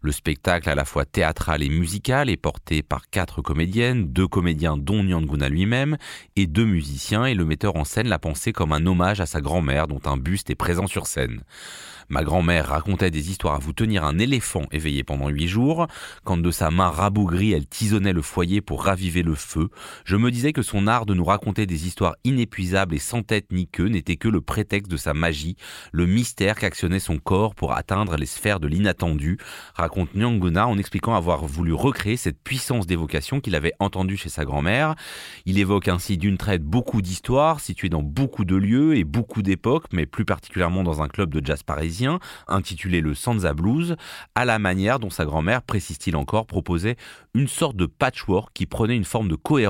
[0.00, 4.76] Le spectacle à la fois théâtral et musical est porté par quatre comédiennes, deux comédiens
[4.76, 5.96] dont Nyanguna lui-même
[6.36, 9.40] et deux musiciens et le metteur en scène l'a pensé comme un hommage à sa
[9.40, 11.42] grand-mère dont un buste est présent sur scène.
[12.08, 15.86] Ma grand-mère racontait des histoires à vous tenir un éléphant éveillé pendant huit jours.
[16.24, 19.70] Quand de sa main rabougrie, elle tisonnait le foyer pour raviver le feu.
[20.04, 23.52] Je me disais que son art de nous raconter des histoires inépuisables et sans tête
[23.52, 25.56] ni queue n'était que le prétexte de sa magie,
[25.92, 29.38] le mystère qu'actionnait son corps pour atteindre les sphères de l'inattendu,
[29.74, 34.44] raconte Nyanguna en expliquant avoir voulu recréer cette puissance d'évocation qu'il avait entendue chez sa
[34.44, 34.94] grand-mère.
[35.46, 39.86] Il évoque ainsi d'une traite beaucoup d'histoires situées dans beaucoup de lieux et beaucoup d'époques,
[39.92, 43.96] mais plus particulièrement dans un club de jazz parisien intitulé le Sansa Blues,
[44.34, 46.96] à la manière dont sa grand-mère, précise-t-il encore, proposait
[47.34, 49.61] une sorte de patchwork qui prenait une forme de cohérence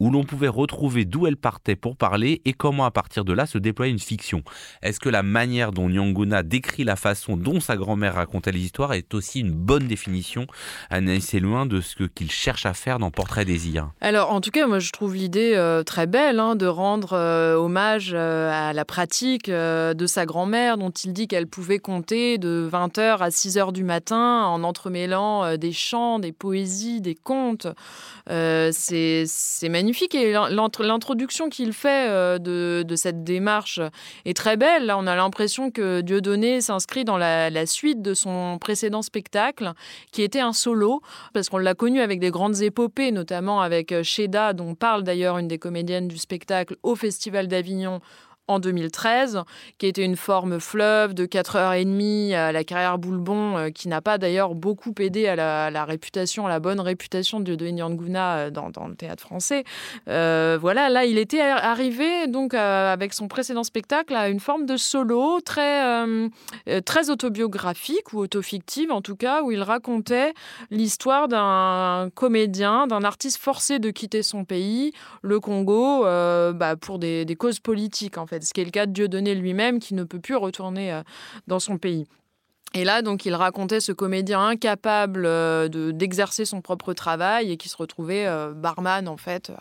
[0.00, 3.46] où l'on pouvait retrouver d'où elle partait pour parler et comment à partir de là
[3.46, 4.42] se déployer une fiction.
[4.82, 8.92] Est-ce que la manière dont Nyanguna décrit la façon dont sa grand-mère racontait les histoires
[8.92, 10.46] est aussi une bonne définition,
[10.90, 13.90] assez loin de ce qu'il cherche à faire dans Portrait désir?
[14.00, 17.54] Alors en tout cas, moi je trouve l'idée euh, très belle hein, de rendre euh,
[17.54, 22.68] hommage euh, à la pratique de sa grand-mère dont il dit qu'elle pouvait compter de
[22.70, 27.66] 20h à 6h du matin en entremêlant euh, des chants, des poésies, des contes.
[28.30, 28.70] Euh,
[29.26, 30.14] c'est magnifique.
[30.14, 33.80] Et l'introduction qu'il fait euh, de, cette démarche
[34.24, 34.92] est très belle.
[34.96, 39.72] On a l'impression que Dieudonné s'inscrit dans la, suite de son précédent spectacle,
[40.10, 41.00] qui était un solo,
[41.32, 45.48] parce qu'on l'a connu avec des grandes épopées, notamment avec Sheda, dont parle d'ailleurs une
[45.48, 48.00] des comédiennes du spectacle au Festival d'Avignon
[48.48, 49.42] en 2013,
[49.78, 54.18] qui était une forme fleuve de 4h30 à la carrière Boulbon, euh, qui n'a pas
[54.18, 55.36] d'ailleurs beaucoup aidé à
[55.70, 59.64] la, réputation, à la bonne réputation de Denis Nyanguna euh, dans, dans, le théâtre français.
[60.08, 64.76] Euh, voilà, là, il était arrivé donc avec son précédent spectacle à une forme de
[64.76, 65.82] solo très,
[66.84, 70.34] très autobiographique ou autofictive en tout cas, où il racontait
[70.70, 77.24] l'histoire d'un comédien, d'un artiste forcé de quitter son pays, le Congo, bah, pour des,
[77.24, 80.04] des causes politiques en fait ce qui est le cas de Dieudonné lui-même qui ne
[80.04, 81.02] peut plus retourner euh,
[81.46, 82.06] dans son pays.
[82.74, 87.68] Et là, donc, il racontait ce comédien incapable euh, d'exercer son propre travail et qui
[87.68, 89.52] se retrouvait euh, barman, en fait,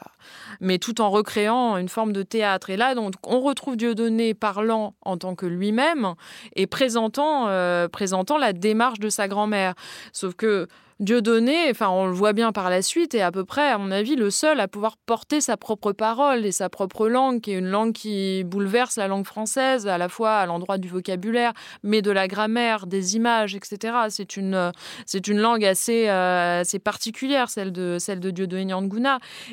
[0.61, 2.69] mais tout en recréant une forme de théâtre.
[2.69, 6.13] Et là, donc, on retrouve Dieudonné parlant en tant que lui-même
[6.55, 7.49] et présentant,
[7.89, 9.73] présentant la démarche de sa grand-mère.
[10.13, 10.69] Sauf que
[11.01, 13.89] Dieudonné, enfin on le voit bien par la suite, est à peu près, à mon
[13.89, 17.57] avis, le seul à pouvoir porter sa propre parole et sa propre langue, qui est
[17.57, 22.03] une langue qui bouleverse la langue française, à la fois à l'endroit du vocabulaire, mais
[22.03, 23.95] de la grammaire, des images, etc.
[24.09, 24.71] C'est une,
[25.07, 28.71] c'est une langue assez, euh, assez particulière, celle de, celle de Dieudonné.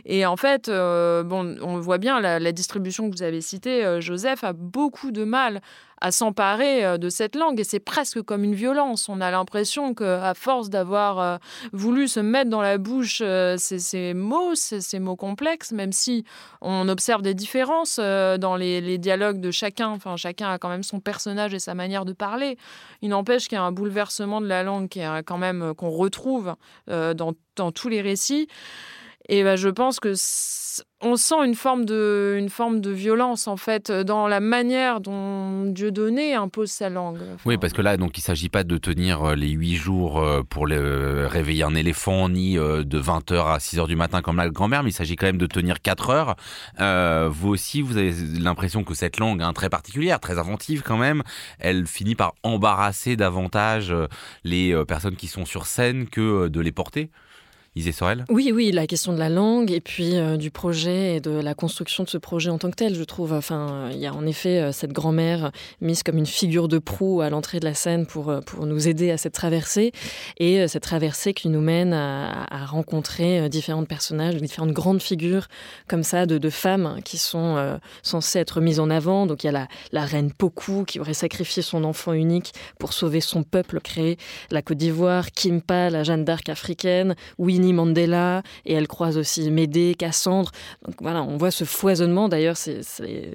[0.04, 4.02] Et en fait, euh, bon, on voit bien la, distribution que vous avez citée, euh,
[4.02, 5.62] Joseph a beaucoup de mal
[6.00, 7.60] à s'emparer de cette langue.
[7.60, 9.08] Et c'est presque comme une violence.
[9.08, 11.38] On a l'impression qu'à force d'avoir
[11.72, 16.24] voulu se mettre dans la bouche ces, ces, mots, ces, mots complexes, même si
[16.60, 21.00] on observe des différences dans les, dialogues de chacun, enfin chacun a quand même son
[21.00, 22.56] personnage et sa manière de parler.
[23.02, 25.90] Il n'empêche qu'il y a un bouleversement de la langue qui est quand même qu'on
[25.90, 26.54] retrouve
[26.86, 28.48] dans tous les récits.
[29.28, 30.14] Et ben, je pense que
[31.00, 35.64] on sent une forme de, une forme de violence en fait dans la manière dont
[35.66, 37.20] Dieudonné impose sa langue.
[37.44, 40.18] oui, parce que là, donc, il ne s'agit pas de tenir euh, les huit jours
[40.18, 44.36] euh, pour le, réveiller un éléphant, ni euh, de 20h à 6h du matin comme
[44.36, 47.30] la grand-mère, mais il s'agit quand même de tenir 4 heures.
[47.30, 51.22] vous aussi, vous avez l'impression que cette langue, hein, très particulière, très inventive quand même,
[51.58, 53.94] elle finit par embarrasser davantage
[54.44, 57.10] les personnes qui sont sur scène que de les porter?
[57.92, 61.30] Sorel Oui, oui, la question de la langue et puis euh, du projet et de
[61.30, 63.32] la construction de ce projet en tant que tel, je trouve.
[63.32, 67.20] Enfin, il y a en effet euh, cette grand-mère mise comme une figure de proue
[67.20, 69.92] à l'entrée de la scène pour, euh, pour nous aider à cette traversée
[70.38, 75.46] et cette traversée qui nous mène à, rencontrer différents personnages, différentes grandes figures
[75.86, 79.26] comme ça de, de femmes qui sont censées être mises en avant.
[79.26, 82.92] Donc il y a la, la reine Poku qui aurait sacrifié son enfant unique pour
[82.92, 84.18] sauver son peuple, créer
[84.50, 89.94] la Côte d'Ivoire, Kimpa, la Jeanne d'Arc africaine, Winnie Mandela, et elle croise aussi Médée,
[89.96, 90.50] Cassandre.
[90.84, 92.28] Donc voilà, on voit ce foisonnement.
[92.28, 92.80] D'ailleurs, c'est,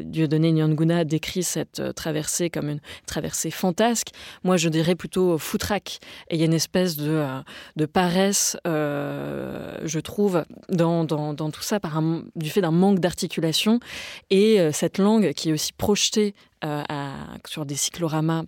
[0.04, 4.10] Dieudonné Nyanguna décrit cette euh, traversée comme une traversée fantasque.
[4.44, 6.00] Moi, je dirais plutôt foutraque.
[6.30, 7.40] Et il y a une espèce de, euh,
[7.76, 12.02] de paresse, euh, je trouve, dans, dans, tout ça, par
[12.36, 13.80] du fait d'un manque d'articulation.
[14.30, 16.34] Et cette langue qui est aussi projetée
[17.46, 18.44] sur des cycloramas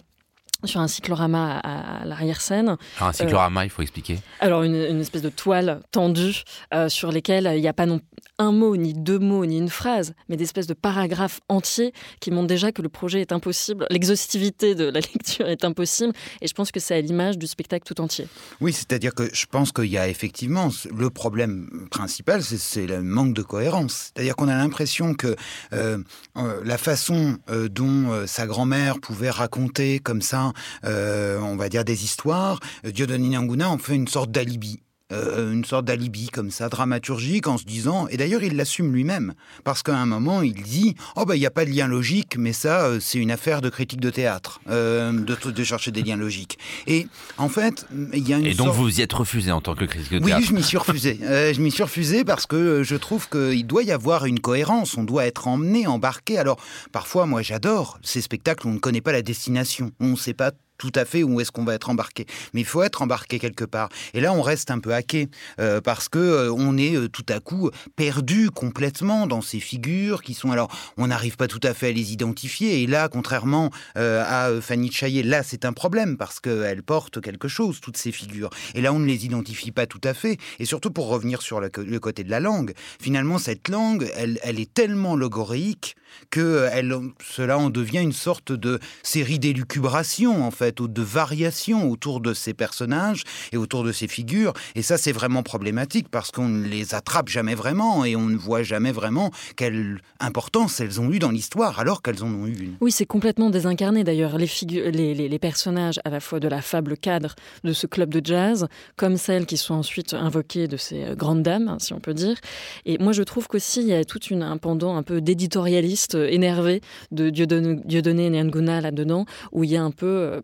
[0.63, 2.77] sur un cyclorama à, l'arrière-scène.
[3.01, 4.19] un cyclorama, il faut expliquer.
[4.39, 6.43] Alors, une, espèce de toile tendue
[6.87, 8.01] sur lesquelles il n'y a pas non,
[8.37, 12.31] un mot, ni deux mots, ni une phrase, mais des espèces de paragraphes entiers qui
[12.31, 16.53] montrent déjà que le projet est impossible, l'exhaustivité de la lecture est impossible, et je
[16.53, 18.27] pense que c'est à l'image du spectacle tout entier.
[18.61, 23.33] Oui, c'est-à-dire que je pense qu'il y a effectivement le problème principal, c'est le manque
[23.33, 24.11] de cohérence.
[24.13, 25.35] C'est-à-dire qu'on a l'impression que
[25.73, 25.97] euh,
[26.37, 30.51] euh, la façon euh, dont sa grand-mère pouvait raconter comme ça,
[30.83, 34.81] on va dire des histoires, Dieudonné Nyanguna en fait une sorte d'alibi.
[35.13, 39.35] Euh, une sorte d'alibi comme ça, dramaturgique, en se disant, et d'ailleurs il l'assume lui-même,
[39.63, 42.37] parce qu'à un moment il dit, oh ben il n'y a pas de lien logique,
[42.39, 46.01] mais ça euh, c'est une affaire de critique de théâtre, euh, de, de, chercher des
[46.01, 46.57] liens logiques.
[46.87, 47.05] Et
[47.37, 49.85] en fait, il y a une Et donc vous y êtes refusé en tant que
[49.85, 51.19] critique de théâtre Oui, je m'y suis refusé.
[51.21, 55.03] je m'y suis refusé parce que je trouve qu'il doit y avoir une cohérence, on
[55.03, 56.39] doit être emmené, embarqué.
[56.39, 56.57] Alors
[56.91, 60.33] parfois, moi j'adore ces spectacles où on ne connaît pas la destination, on ne sait
[60.33, 62.25] pas tout à fait où est-ce qu'on va être embarqué.
[62.53, 63.89] Mais il faut être embarqué quelque part.
[64.13, 67.25] Et là, on reste un peu hacké euh, parce que euh, on est euh, tout
[67.29, 71.73] à coup perdu complètement dans ces figures qui sont alors on n'arrive pas tout à
[71.73, 72.81] fait à les identifier.
[72.81, 77.79] Et là, contrairement à Fanny Chaillet, là c'est un problème parce qu'elle porte quelque chose
[77.81, 78.49] toutes ces figures.
[78.73, 80.37] Et là, on ne les identifie pas tout à fait.
[80.59, 81.69] Et surtout pour revenir sur le,
[81.99, 85.95] côté de la langue, finalement cette langue, elle, elle est tellement logoréique
[86.29, 92.19] que elle, cela en devient une sorte de série d'élucubrations en fait de variations autour
[92.19, 94.53] de ces personnages et autour de ces figures.
[94.75, 98.35] Et ça, c'est vraiment problématique parce qu'on ne les attrape jamais vraiment et on ne
[98.35, 102.57] voit jamais vraiment quelle importance elles ont eu dans l'histoire alors qu'elles en ont eu
[102.57, 102.75] une.
[102.81, 104.37] Oui, c'est complètement désincarné d'ailleurs.
[104.37, 109.17] Les, personnages à la fois de la fable cadre de ce club de jazz, comme
[109.17, 112.37] celles qui sont ensuite invoquées de ces euh, grandes dames, si on peut dire.
[112.85, 116.27] Et moi, je trouve qu'aussi, il y a tout un pendant un peu d'éditorialiste euh,
[116.27, 116.81] énervé
[117.11, 120.41] de Dieudonné, Dieudonné Nyanguna là-dedans, où il y a un peu euh,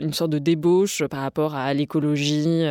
[0.00, 2.66] une sorte de débauche par rapport à l'écologie,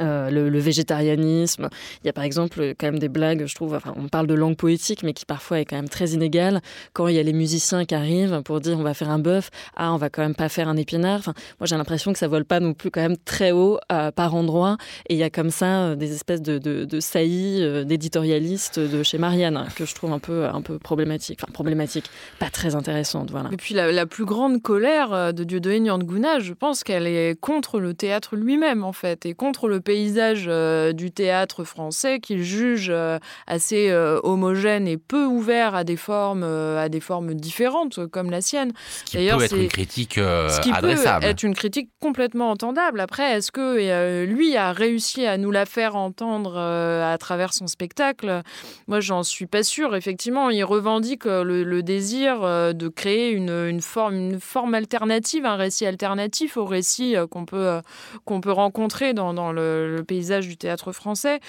[0.00, 1.68] euh, le, végétarianisme.
[2.02, 4.34] Il y a par exemple quand même des blagues, je trouve, enfin, on parle de
[4.34, 6.60] langue poétique, mais qui parfois est quand même très inégale.
[6.92, 9.50] Quand il y a les musiciens qui arrivent pour dire on va faire un bœuf,
[9.76, 11.32] ah on va quand même pas faire un épinard.
[11.58, 14.34] Moi j'ai l'impression que ça vole pas non plus quand même très haut euh, par
[14.34, 14.76] endroit.
[15.08, 19.18] Et il y a comme ça euh, des espèces de, de, saillies d'éditorialistes de chez
[19.18, 21.40] Marianne que je trouve un peu, un peu problématique.
[21.42, 23.30] Enfin problématique, pas très intéressante.
[23.30, 23.50] Voilà.
[23.52, 27.94] Et puis la, plus grande colère de Dieudonné Nyanguna, je pense qu'elle est contre le
[27.94, 33.18] théâtre lui-même en fait et contre le paysage euh, du théâtre français qu'il juge euh,
[33.46, 38.40] assez euh, homogène et peu ouvert à des formes, à des formes différentes comme la
[38.40, 38.72] sienne.
[39.04, 41.24] Ce qui peut être une critique ce qui adressable.
[41.24, 43.00] Peut être une critique complètement entendable.
[43.00, 48.42] Après, est-ce que lui a réussi à nous la faire entendre à travers son spectacle?
[48.86, 49.94] Moi, j'en suis pas sûre.
[49.96, 55.86] Effectivement, il revendique le, désir de créer une, une, forme, une forme alternative, un récit
[55.86, 57.80] alternatif au récit qu'on peut,
[58.24, 61.40] qu'on peut rencontrer dans, dans le le paysage du théâtre français.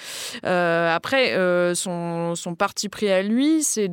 [0.42, 1.34] après,
[1.74, 3.88] son, son, parti pris à lui, c'est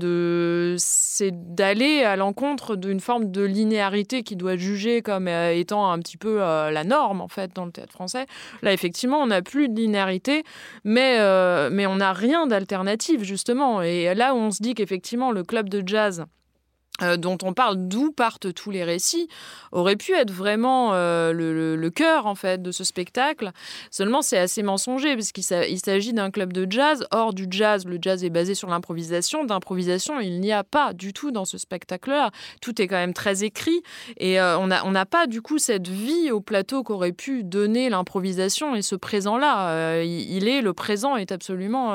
[1.32, 6.38] d'aller à l'encontre d'une forme de linéarité qui doit juger comme étant un petit peu
[6.40, 8.26] la norme en fait dans le théâtre français.
[8.62, 10.44] Là, effectivement, on n'a plus de linéarité,
[10.84, 11.18] mais
[11.72, 13.82] mais on n'a rien d'alternative justement.
[13.82, 16.26] Et là où on se dit qu'effectivement le club de jazz euh,
[17.18, 19.28] dont on parle, d'où partent tous les récits,
[19.72, 23.52] aurait pu être vraiment euh, le, cœur en fait de ce spectacle.
[23.90, 27.06] Seulement, c'est assez mensonger puisqu'il s'agit d'un club de jazz.
[27.12, 29.44] Or, du jazz, le jazz est basé sur l'improvisation.
[29.44, 32.32] D'improvisation, il n'y a pas du tout dans ce spectacle-là.
[32.62, 33.82] Tout est quand même très écrit
[34.18, 38.76] et euh, on n'a pas du coup cette vie au plateau qu'aurait pu donner l'improvisation
[38.76, 40.04] et ce présent-là.
[40.04, 41.94] il est le présent est absolument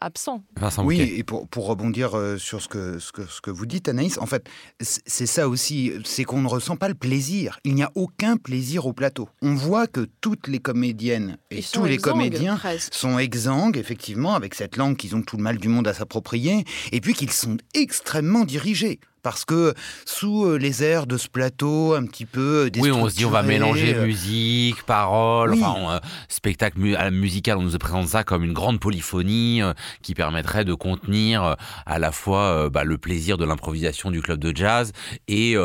[0.00, 0.42] absent.
[0.84, 4.18] oui, et pour, pour rebondir sur ce que, ce que, ce que vous dites, Anaïs,
[4.18, 4.39] en fait
[4.80, 7.58] c'est ça aussi, c'est qu'on ne ressent pas le plaisir.
[7.64, 9.28] Il n'y a aucun plaisir au plateau.
[9.42, 12.58] On voit que toutes les comédiennes et tous les comédiens
[12.90, 16.64] sont exsangues, effectivement, avec cette langue qu'ils ont tout le mal du monde à s'approprier,
[16.92, 21.94] et puis qu'ils sont extrêmement dirigés parce que sous euh, les airs de ce plateau,
[21.94, 26.00] un petit peu Oui, on se dit on va mélanger euh, musique, paroles, enfin, euh,
[26.28, 26.78] spectacle
[27.10, 29.60] musical, on nous présente ça comme une grande polyphonie
[30.02, 31.56] qui permettrait de contenir
[31.86, 34.92] à la fois bah, le plaisir de l'improvisation du club de jazz
[35.28, 35.56] et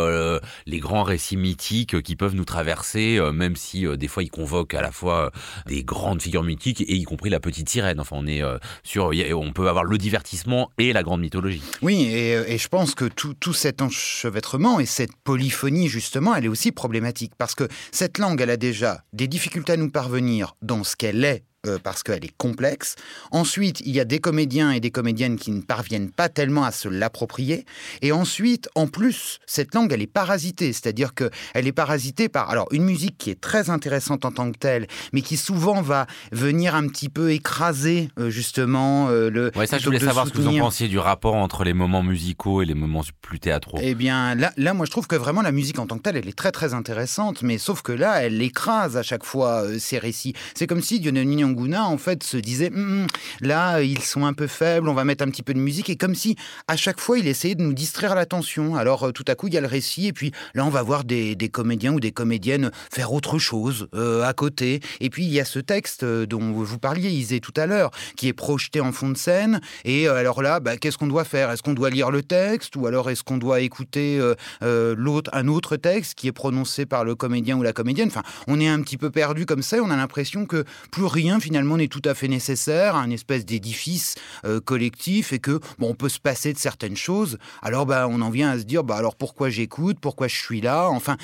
[0.66, 4.82] les grands récits mythiques qui peuvent nous traverser, même si des fois ils convoquent à
[4.82, 5.32] la fois
[5.68, 7.99] des grandes figures mythiques et y compris la petite sirène.
[7.99, 8.41] Enfin, on est
[8.84, 11.62] sur, on peut avoir le divertissement et la grande mythologie.
[11.82, 16.46] Oui, et, et je pense que tout tout cet enchevêtrement et cette polyphonie, justement, elle
[16.46, 17.34] est aussi problématique.
[17.38, 21.24] Parce que cette langue, elle a déjà des difficultés à nous parvenir dans ce qu'elle
[21.24, 22.95] est euh, parce qu'elle est complexe.
[23.32, 26.72] Ensuite, il y a des comédiens et des comédiennes qui ne parviennent pas tellement à
[26.72, 27.66] se l'approprier.
[28.01, 32.68] Et ensuite, en plus, cette langue, elle est parasitée, c'est-à-dire qu'elle est parasitée par alors
[32.72, 36.76] une musique qui est très intéressante en tant que telle, mais qui souvent va venir
[36.76, 39.51] un petit peu écraser euh, justement euh, le.
[39.55, 42.03] Ouais, ça, je voulais savoir ce que vous en pensiez du rapport entre les moments
[42.03, 43.80] musicaux et les moments plus théâtraux.
[43.82, 46.18] Eh bien, là, là, moi, je trouve que vraiment la musique en tant que telle,
[46.18, 49.97] elle est très très intéressante, mais sauf que là, elle écrase à chaque fois ces
[49.97, 50.34] récits.
[50.53, 51.18] C'est comme si Dionne
[51.56, 53.08] en fait, se disait hum, hum,
[53.41, 55.89] là, ils sont un peu faibles, on va mettre un petit peu de musique.
[55.89, 56.36] Et comme si,
[56.68, 58.76] à chaque fois, il essayait de nous distraire l'attention.
[58.76, 60.82] Alors, euh, tout à coup, il y a le récit, et puis là, on va
[60.82, 64.82] voir des, comédiens ou des comédiennes faire autre chose euh, à côté.
[64.99, 67.91] Et puis, il y a ce texte euh, dont vous parliez, Isée, tout à l'heure,
[68.16, 69.62] qui est projeté en fond de scène.
[69.84, 71.51] Et alors là, bah, qu'est-ce qu'on doit faire?
[71.51, 72.76] Est-ce qu'on doit lire le texte?
[72.76, 74.20] Ou alors est-ce qu'on doit écouter
[74.62, 78.08] l'autre, un autre texte qui est prononcé par le comédien ou la comédienne?
[78.08, 79.78] Enfin, on est un petit peu perdu comme ça.
[79.78, 83.46] Et on a l'impression que plus rien finalement n'est tout à fait nécessaire, un espèce
[83.46, 84.16] d'édifice
[84.46, 87.38] euh, collectif et que bon, on peut se passer de certaines choses.
[87.62, 90.60] Alors bah, on en vient à se dire bah alors pourquoi j'écoute, pourquoi je suis
[90.60, 90.89] là?
[90.89, 91.18] Enfin,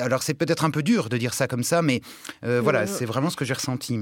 [0.00, 2.00] alors c'est peut-être un peu dur de dire ça comme ça, mais
[2.44, 3.96] euh, voilà, c'est vraiment ce que j'ai ressenti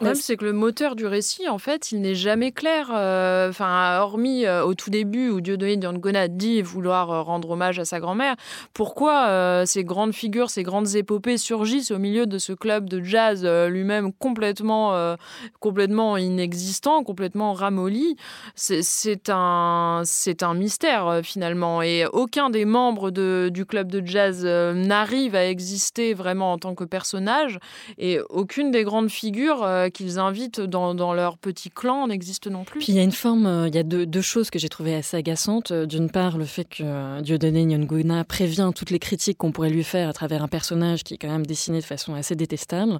[0.00, 2.90] problème, c'est que le moteur du récit, en fait, il n'est jamais clair.
[2.90, 7.78] Euh, enfin, hormis euh, au tout début où Dieudonné Diangona dit vouloir euh, rendre hommage
[7.78, 8.36] à sa grand-mère,
[8.72, 13.44] pourquoi ces grandes figures, ces grandes épopées surgissent au milieu de ce club de jazz
[13.68, 15.16] lui-même complètement,
[15.58, 18.16] complètement inexistant, complètement ramolli?
[18.54, 21.82] C'est un, c'est un mystère finalement.
[21.82, 26.74] Et aucun des membres de, du club de jazz n'arrive à exister vraiment en tant
[26.74, 27.58] que personnage.
[27.98, 32.80] Et aucune des grandes figures qu'ils invitent dans, leur petit clan n'existe non plus.
[32.80, 34.94] Puis il y a une forme, euh, il y a deux, choses que j'ai trouvées
[34.94, 35.70] assez agaçantes.
[35.70, 39.70] Euh, d'une part, le fait que euh, Dieudonné Nyonguna prévient toutes les critiques qu'on pourrait
[39.70, 42.98] lui faire à travers un personnage qui est quand même dessiné de façon assez détestable.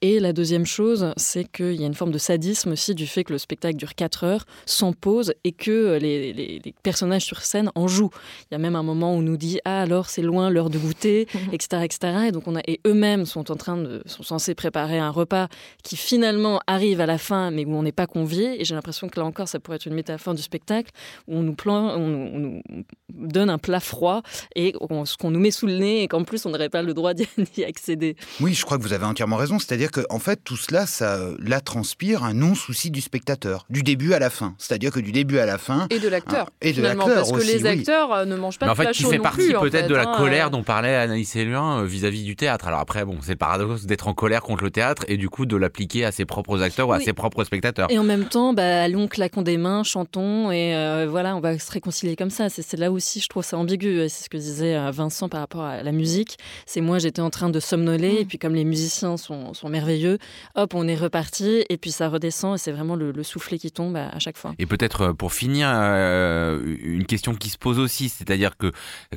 [0.00, 3.24] Et la deuxième chose, c'est qu'il y a une forme de sadisme aussi du fait
[3.24, 7.86] que le spectacle dure 4 heures, sans pause, et que les, personnages sur scène en
[7.88, 8.10] jouent.
[8.50, 10.70] Il y a même un moment où on nous dit Ah, alors c'est loin l'heure
[10.70, 11.98] de goûter, etc., etc.
[12.28, 15.48] Et donc on a, et eux-mêmes sont en train de, sont censés préparer un repas
[15.82, 16.31] qui finalement
[16.66, 18.60] arrive à la fin, mais où on n'est pas convié.
[18.60, 20.90] Et j'ai l'impression que là encore, ça pourrait être une métaphore du spectacle,
[21.28, 22.62] où on nous, plan, on, nous
[23.08, 24.22] donne un plat froid
[24.54, 24.74] et
[25.04, 27.14] ce qu'on nous met sous le nez et qu'en plus, on n'aurait pas le droit
[27.14, 28.16] d'y accéder.
[28.40, 29.58] Oui, je crois que vous avez entièrement raison.
[29.58, 34.12] C'est-à-dire qu'en en fait, tout cela, ça là transpire un non-souci du spectateur, du début
[34.12, 34.54] à la fin.
[34.58, 35.86] C'est-à-dire que du début à la fin.
[35.90, 36.46] Et de l'acteur.
[36.50, 37.14] Ah, et de l'acteur.
[37.14, 39.88] Parce que les acteurs euh, ne mangent pas mais en fait, tu fais partie peut-être
[39.88, 40.50] de la hein, colère euh.
[40.50, 42.66] dont parlait Anaïs euh, vis-à-vis du théâtre.
[42.68, 45.46] Alors après, bon, c'est le paradoxe d'être en colère contre le théâtre et du coup
[45.46, 47.90] de l'appliquer à ses propres acteurs ou à ses propres spectateurs.
[47.90, 51.58] Et en même temps, bah, allons, claquons des mains, chantons, et euh, voilà, on va
[51.58, 52.48] se réconcilier comme ça.
[52.48, 54.08] C'est là aussi, je trouve ça ambigu.
[54.08, 56.38] C'est ce que disait euh, Vincent par rapport à la musique.
[56.66, 58.28] C'est moi, j'étais en train de somnoler, et mm.
[58.28, 60.18] puis comme les musiciens sont, sont, merveilleux,
[60.54, 63.96] hop, on est reparti, et puis ça redescend, et c'est vraiment le, soufflet qui tombe
[63.96, 64.52] à, chaque fois.
[64.58, 68.72] Et peut-être euh, pour finir, une question qui se pose aussi, c'est-à-dire que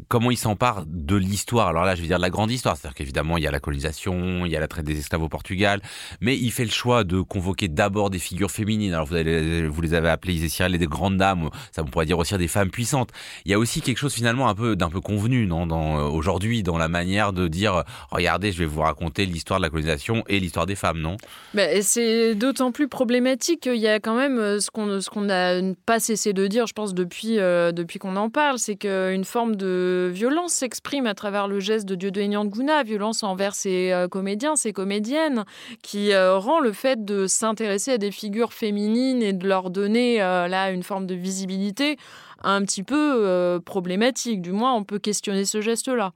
[0.07, 1.69] comment il s'empare de l'histoire?
[1.69, 3.59] Alors là, je vais dire de la grande histoire, c'est-à-dire qu'évidemment, il y a la
[3.59, 5.81] colonisation, il y a la traite des esclaves au Portugal,
[6.21, 8.93] mais il fait le choix de convoquer d'abord des figures féminines.
[8.93, 12.37] Alors vous, vous les avez appelées Isée des grandes dames, ça on pourrait dire aussi
[12.37, 13.09] des femmes puissantes.
[13.45, 16.63] Il y a aussi quelque chose finalement un peu d'un peu convenu, non, euh, aujourd'hui
[16.63, 20.39] dans la manière de dire regardez, je vais vous raconter l'histoire de la colonisation et
[20.39, 21.17] l'histoire des femmes, non?
[21.53, 25.21] Ben, C'est d'autant plus problématique qu'il y a quand même euh, ce qu'on ce qu'on
[25.21, 29.25] n'a pas cessé de dire, je pense depuis euh, depuis qu'on en parle, c'est qu'une
[29.25, 34.55] forme de violence s'exprime à travers le geste de Dieudonné Ngouna, violence envers ses comédiens,
[34.55, 35.45] ses comédiennes,
[35.81, 40.69] qui rend le fait de s'intéresser à des figures féminines et de leur donner là
[40.69, 41.97] une forme de visibilité
[42.45, 44.41] un petit peu euh, problématique.
[44.41, 46.13] Du moins, on peut questionner ce geste-là.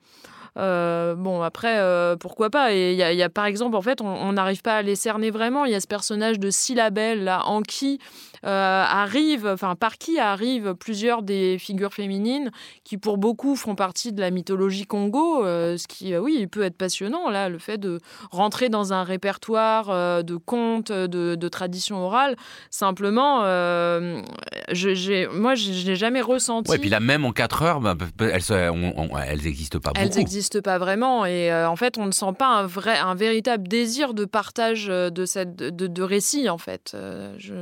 [0.57, 2.73] Euh, bon, après, euh, pourquoi pas?
[2.73, 5.65] Et il y, a, par exemple, en fait, on n'arrive pas à les cerner vraiment.
[5.65, 7.99] Il y a ce personnage de Syllabelle, là, en qui
[8.45, 12.51] euh, arrive, enfin par qui arrivent plusieurs des figures féminines
[12.83, 16.63] qui pour beaucoup font partie de la mythologie Congo, euh, ce qui, euh, oui, peut
[16.63, 17.99] être passionnant là, le fait de
[18.31, 22.35] rentrer dans un répertoire de contes, de, de traditions orales.
[22.69, 26.71] Simplement, je, j'ai, moi, je n'ai jamais ressenti.
[26.71, 30.01] Ouais, et puis là, même en 4 heures, bah, elles, elles n'existent pas beaucoup.
[30.01, 33.67] Elles n'existent pas vraiment, et en fait, on ne sent pas un vrai, un véritable
[33.67, 36.95] désir de partage de cette, de, de récit en fait.
[37.37, 37.53] je...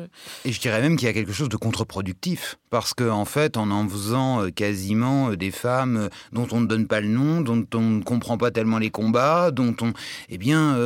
[0.46, 2.58] Et je dirais même qu'il y a quelque chose de contre-productif.
[2.70, 6.60] Parce qu'en en fait, en en faisant euh, quasiment euh, des femmes euh, dont on
[6.60, 9.94] ne donne pas le nom, dont on ne comprend pas tellement les combats, dont on.
[10.30, 10.78] Eh bien,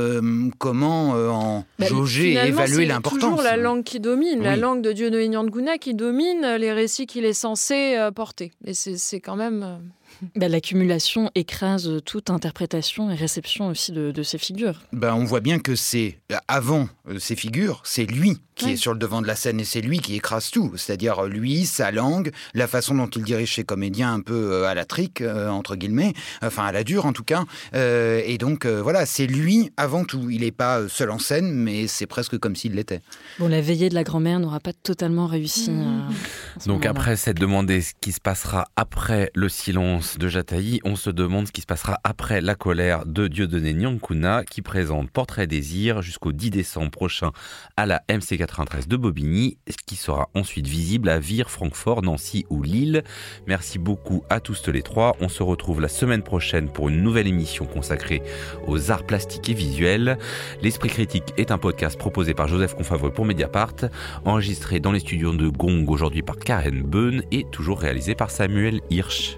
[0.60, 4.82] comment en bah, jauger et évaluer l'importance C'est toujours la langue qui domine, la langue
[4.82, 8.52] de Dieu de Nguna qui domine les récits qu'il est censé porter.
[8.66, 9.80] Et c'est quand même.
[10.36, 14.82] Bah, l'accumulation écrase toute interprétation et réception aussi de, ces figures.
[14.94, 16.88] Ben, on voit bien que c'est avant
[17.20, 20.00] ces figures, c'est lui qui est sur le devant de la scène et c'est lui
[20.00, 20.74] qui écrase tout.
[20.76, 24.76] C'est-à-dire lui, sa langue, la façon dont il dirige ses comédiens un peu euh, à
[24.76, 26.14] la trique, euh, entre guillemets,
[26.44, 27.46] enfin à la dure en tout cas.
[27.74, 30.30] Euh, et donc voilà, c'est lui avant tout.
[30.30, 33.02] Il n'est pas seul en scène, mais c'est presque comme s'il l'était.
[33.40, 35.72] Bon, la veillée de la grand-mère n'aura pas totalement réussi.
[36.66, 41.10] donc après cette demandé ce qui se passera après le silence de Jataï, on se
[41.10, 46.02] demande ce qui se passera après la colère de Dieudonné Nyankuna qui présente Portrait Désir
[46.02, 47.32] jusqu'au 10 décembre prochain
[47.78, 53.04] à la MC4 de Bobigny, qui sera ensuite visible à Vire, Francfort, Nancy ou Lille.
[53.48, 55.16] Merci beaucoup à tous les trois.
[55.22, 58.24] On se retrouve la semaine prochaine pour une nouvelle émission consacrée
[58.68, 60.18] aux arts plastiques et visuels.
[60.62, 63.76] L'Esprit critique est un podcast proposé par Joseph Confavreux pour Mediapart,
[64.26, 68.82] enregistré dans les studios de Gong aujourd'hui par Karen Beun et toujours réalisé par Samuel
[68.90, 69.38] Hirsch.